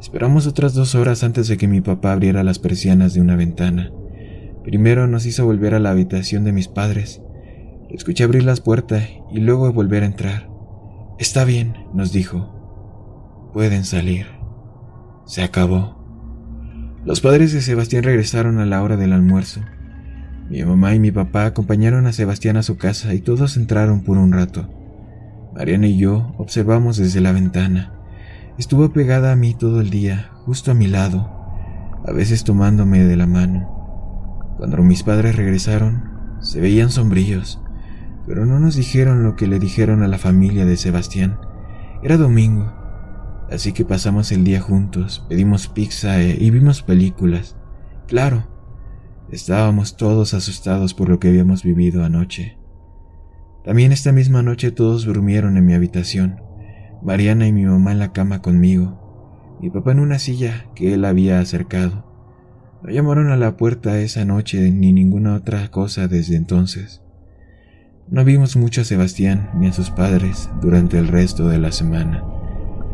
Esperamos 0.00 0.46
otras 0.46 0.72
dos 0.72 0.94
horas 0.94 1.24
antes 1.24 1.48
de 1.48 1.56
que 1.56 1.68
mi 1.68 1.80
papá 1.80 2.12
abriera 2.12 2.44
las 2.44 2.58
persianas 2.58 3.12
de 3.12 3.20
una 3.20 3.36
ventana. 3.36 3.92
Primero 4.64 5.06
nos 5.06 5.26
hizo 5.26 5.44
volver 5.44 5.74
a 5.74 5.80
la 5.80 5.90
habitación 5.90 6.44
de 6.44 6.52
mis 6.52 6.68
padres. 6.68 7.20
escuché 7.90 8.24
abrir 8.24 8.44
las 8.44 8.60
puertas 8.60 9.08
y 9.32 9.40
luego 9.40 9.70
volver 9.72 10.04
a 10.04 10.06
entrar. 10.06 10.48
Está 11.18 11.44
bien, 11.44 11.74
nos 11.92 12.12
dijo. 12.12 13.50
Pueden 13.52 13.84
salir. 13.84 14.39
Se 15.30 15.44
acabó. 15.44 15.94
Los 17.04 17.20
padres 17.20 17.52
de 17.52 17.60
Sebastián 17.60 18.02
regresaron 18.02 18.58
a 18.58 18.66
la 18.66 18.82
hora 18.82 18.96
del 18.96 19.12
almuerzo. 19.12 19.60
Mi 20.48 20.64
mamá 20.64 20.92
y 20.96 20.98
mi 20.98 21.12
papá 21.12 21.46
acompañaron 21.46 22.08
a 22.08 22.12
Sebastián 22.12 22.56
a 22.56 22.64
su 22.64 22.78
casa 22.78 23.14
y 23.14 23.20
todos 23.20 23.56
entraron 23.56 24.02
por 24.02 24.18
un 24.18 24.32
rato. 24.32 24.68
Mariana 25.54 25.86
y 25.86 25.98
yo 25.98 26.34
observamos 26.36 26.96
desde 26.96 27.20
la 27.20 27.30
ventana. 27.30 27.92
Estuvo 28.58 28.92
pegada 28.92 29.30
a 29.30 29.36
mí 29.36 29.54
todo 29.54 29.80
el 29.80 29.90
día, 29.90 30.32
justo 30.46 30.72
a 30.72 30.74
mi 30.74 30.88
lado, 30.88 31.30
a 32.04 32.10
veces 32.10 32.42
tomándome 32.42 33.04
de 33.04 33.14
la 33.14 33.28
mano. 33.28 34.48
Cuando 34.56 34.78
mis 34.78 35.04
padres 35.04 35.36
regresaron, 35.36 36.10
Se 36.40 36.60
veían 36.60 36.90
sombríos, 36.90 37.62
pero 38.26 38.46
no 38.46 38.58
nos 38.58 38.74
dijeron 38.74 39.22
lo 39.22 39.36
que 39.36 39.46
le 39.46 39.60
dijeron 39.60 40.02
a 40.02 40.08
la 40.08 40.18
familia 40.18 40.64
de 40.64 40.76
Sebastián. 40.76 41.38
Era 42.02 42.16
domingo, 42.16 42.79
así 43.50 43.72
que 43.72 43.84
pasamos 43.84 44.32
el 44.32 44.44
día 44.44 44.60
juntos, 44.60 45.24
pedimos 45.28 45.68
pizza 45.68 46.20
e, 46.20 46.36
y 46.40 46.50
vimos 46.50 46.82
películas. 46.82 47.56
Claro, 48.06 48.46
estábamos 49.30 49.96
todos 49.96 50.34
asustados 50.34 50.94
por 50.94 51.08
lo 51.08 51.18
que 51.18 51.28
habíamos 51.28 51.62
vivido 51.62 52.04
anoche. 52.04 52.58
También 53.64 53.92
esta 53.92 54.12
misma 54.12 54.42
noche 54.42 54.70
todos 54.70 55.04
durmieron 55.04 55.56
en 55.56 55.66
mi 55.66 55.74
habitación, 55.74 56.40
Mariana 57.02 57.46
y 57.46 57.52
mi 57.52 57.66
mamá 57.66 57.92
en 57.92 57.98
la 57.98 58.12
cama 58.12 58.40
conmigo, 58.40 59.58
mi 59.60 59.70
papá 59.70 59.92
en 59.92 60.00
una 60.00 60.18
silla 60.18 60.66
que 60.74 60.94
él 60.94 61.04
había 61.04 61.40
acercado. 61.40 62.08
No 62.82 62.90
llamaron 62.90 63.30
a 63.30 63.36
la 63.36 63.56
puerta 63.58 63.98
esa 63.98 64.24
noche 64.24 64.70
ni 64.70 64.92
ninguna 64.92 65.34
otra 65.34 65.70
cosa 65.70 66.08
desde 66.08 66.36
entonces. 66.36 67.02
No 68.08 68.24
vimos 68.24 68.56
mucho 68.56 68.80
a 68.80 68.84
Sebastián 68.84 69.50
ni 69.54 69.68
a 69.68 69.72
sus 69.72 69.90
padres 69.90 70.48
durante 70.62 70.98
el 70.98 71.08
resto 71.08 71.46
de 71.48 71.58
la 71.58 71.70
semana, 71.70 72.24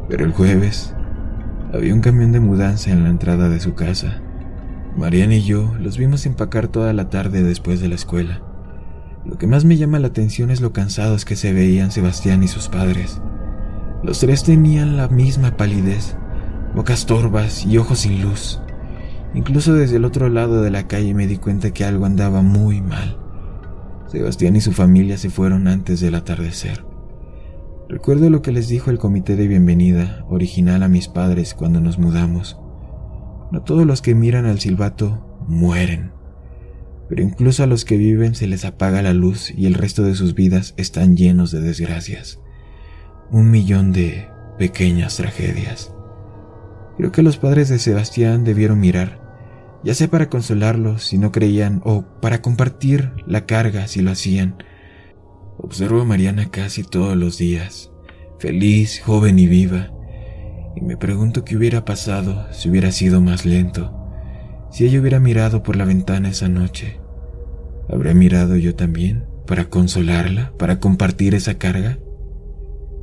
pero 0.09 0.25
el 0.25 0.33
jueves 0.33 0.95
había 1.73 1.95
un 1.95 2.01
camión 2.01 2.33
de 2.33 2.41
mudanza 2.41 2.91
en 2.91 3.05
la 3.05 3.11
entrada 3.11 3.49
de 3.49 3.61
su 3.61 3.75
casa. 3.75 4.21
Mariana 4.97 5.35
y 5.35 5.43
yo 5.43 5.75
los 5.79 5.99
vimos 5.99 6.25
empacar 6.27 6.69
toda 6.69 6.93
la 6.93 7.11
tarde 7.11 7.43
después 7.43 7.81
de 7.81 7.89
la 7.89 7.97
escuela. 7.97 8.41
Lo 9.25 9.37
que 9.37 9.47
más 9.47 9.65
me 9.65 9.77
llama 9.77 9.99
la 9.99 10.07
atención 10.07 10.51
es 10.51 10.61
lo 10.61 10.73
cansados 10.73 11.25
que 11.25 11.37
se 11.37 11.53
veían 11.53 11.91
Sebastián 11.91 12.43
y 12.43 12.49
sus 12.49 12.69
padres. 12.69 13.21
Los 14.03 14.21
tres 14.21 14.45
tenían 14.45 14.97
la 14.97 15.09
misma 15.09 15.57
palidez, 15.57 16.17
bocas 16.75 17.07
torvas 17.07 17.67
y 17.67 17.77
ojos 17.77 18.01
sin 18.01 18.23
luz. 18.23 18.61
Incluso 19.35 19.75
desde 19.75 19.97
el 19.97 20.05
otro 20.05 20.29
lado 20.29 20.63
de 20.63 20.71
la 20.71 20.87
calle 20.87 21.13
me 21.13 21.27
di 21.27 21.37
cuenta 21.37 21.73
que 21.73 21.85
algo 21.85 22.07
andaba 22.07 22.41
muy 22.41 22.81
mal. 22.81 23.19
Sebastián 24.07 24.55
y 24.57 24.61
su 24.61 24.73
familia 24.73 25.19
se 25.19 25.29
fueron 25.29 25.67
antes 25.67 26.01
del 26.01 26.15
atardecer. 26.15 26.85
Recuerdo 27.89 28.31
lo 28.31 28.43
que 28.43 28.53
les 28.53 28.69
dijo 28.69 28.91
el 28.91 28.99
comité 28.99 29.37
de 29.37 29.47
bienvenida 29.47 30.25
original 30.29 30.83
a 30.83 30.89
mis 30.89 31.09
padres 31.09 31.55
cuando 31.55 31.81
nos 31.81 31.99
mudamos. 31.99 32.59
No 33.53 33.63
todos 33.63 33.87
los 33.87 34.03
que 34.03 34.15
miran 34.15 34.47
al 34.47 34.61
silbato 34.61 35.39
mueren 35.47 36.17
pero 37.09 37.23
incluso 37.23 37.63
a 37.63 37.67
los 37.67 37.85
que 37.85 37.97
viven 37.97 38.35
se 38.35 38.47
les 38.47 38.65
apaga 38.65 39.03
la 39.03 39.13
luz 39.13 39.53
y 39.57 39.67
el 39.67 39.75
resto 39.75 40.03
de 40.03 40.15
sus 40.15 40.35
vidas 40.35 40.75
están 40.77 41.17
llenos 41.17 41.51
de 41.51 41.61
desgracias. 41.61 42.41
Un 43.31 43.51
millón 43.51 43.93
de 43.93 44.29
pequeñas 44.59 45.17
tragedias. 45.17 45.93
Creo 46.97 47.13
que 47.13 47.23
los 47.23 47.37
padres 47.37 47.69
de 47.69 47.79
Sebastián 47.79 48.45
debieron 48.45 48.81
mirar, 48.81 49.21
ya 49.85 49.95
sea 49.95 50.09
para 50.09 50.31
consolarlo 50.31 50.99
si 50.99 51.19
no 51.19 51.31
creían 51.31 51.81
o 51.85 52.05
para 52.21 52.43
compartir 52.43 53.13
la 53.27 53.47
carga 53.47 53.87
si 53.87 54.03
lo 54.03 54.11
hacían. 54.11 54.57
Observo 55.59 56.03
a 56.03 56.05
Mariana 56.05 56.51
casi 56.51 56.83
todos 56.83 57.17
los 57.17 57.39
días, 57.39 57.91
feliz, 58.39 59.01
joven 59.01 59.39
y 59.39 59.47
viva, 59.47 59.91
y 60.77 60.81
me 60.83 60.97
pregunto 60.97 61.45
qué 61.45 61.57
hubiera 61.57 61.85
pasado 61.85 62.47
si 62.53 62.69
hubiera 62.69 62.93
sido 62.93 63.21
más 63.21 63.47
lento 63.47 63.97
si 64.71 64.85
ella 64.85 65.01
hubiera 65.01 65.21
mirado 65.21 65.63
por 65.63 65.77
la 65.77 65.85
ventana 65.85 66.29
esa 66.29 66.49
noche, 66.51 67.01
¿habría 67.89 68.15
mirado 68.15 68.57
yo 68.57 68.75
también 68.75 69.25
para 69.47 69.71
consolarla, 69.71 70.53
para 70.59 70.81
compartir 70.81 71.35
esa 71.35 71.55
carga? 71.55 71.99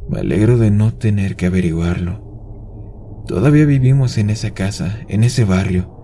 Me 0.08 0.20
alegro 0.20 0.58
de 0.58 0.70
no 0.70 0.94
tener 0.94 1.36
que 1.36 1.48
averiguarlo. 1.48 3.24
Todavía 3.28 3.66
vivimos 3.66 4.18
en 4.18 4.30
esa 4.30 4.52
casa, 4.52 5.00
en 5.08 5.24
ese 5.24 5.46
barrio. 5.46 6.04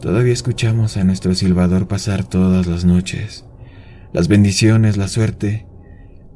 Todavía 0.00 0.32
escuchamos 0.32 0.96
a 0.96 1.02
nuestro 1.02 1.34
silbador 1.34 1.88
pasar 1.88 2.24
todas 2.24 2.66
las 2.66 2.84
noches. 2.84 3.46
Las 4.12 4.28
bendiciones, 4.28 4.96
la 4.96 5.08
suerte, 5.08 5.66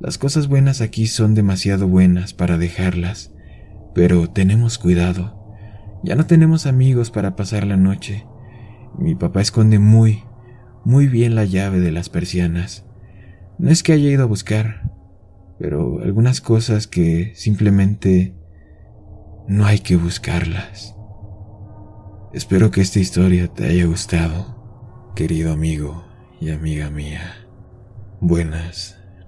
las 0.04 0.18
cosas 0.18 0.48
buenas 0.48 0.82
aquí 0.82 1.06
son 1.06 1.34
demasiado 1.34 1.88
buenas 1.88 2.34
para 2.34 2.58
dejarlas. 2.58 3.32
Pero 3.94 4.28
tenemos 4.28 4.76
cuidado. 4.76 5.56
Ya 6.02 6.14
no 6.14 6.26
tenemos 6.26 6.66
amigos 6.66 7.10
para 7.10 7.36
pasar 7.36 7.66
la 7.66 7.78
noche. 7.78 8.26
Mi 8.98 9.14
papá 9.14 9.40
esconde 9.40 9.78
muy, 9.78 10.22
muy 10.84 11.06
bien 11.06 11.34
la 11.34 11.46
llave 11.46 11.80
de 11.80 11.90
las 11.90 12.10
persianas. 12.10 12.84
No 13.58 13.70
es 13.70 13.82
que 13.82 13.94
haya 13.94 14.10
ido 14.10 14.24
a 14.24 14.26
buscar, 14.26 14.92
pero 15.58 16.02
algunas 16.02 16.42
cosas 16.42 16.86
que 16.86 17.32
simplemente 17.34 18.36
no 19.48 19.64
hay 19.64 19.78
que 19.78 19.96
buscarlas. 19.96 20.94
Espero 22.34 22.70
que 22.70 22.82
esta 22.82 22.98
historia 22.98 23.48
te 23.48 23.64
haya 23.64 23.86
gustado, 23.86 25.12
querido 25.16 25.50
amigo 25.50 26.04
y 26.42 26.50
amiga 26.50 26.90
mía. 26.90 27.22
Buenas 28.20 28.93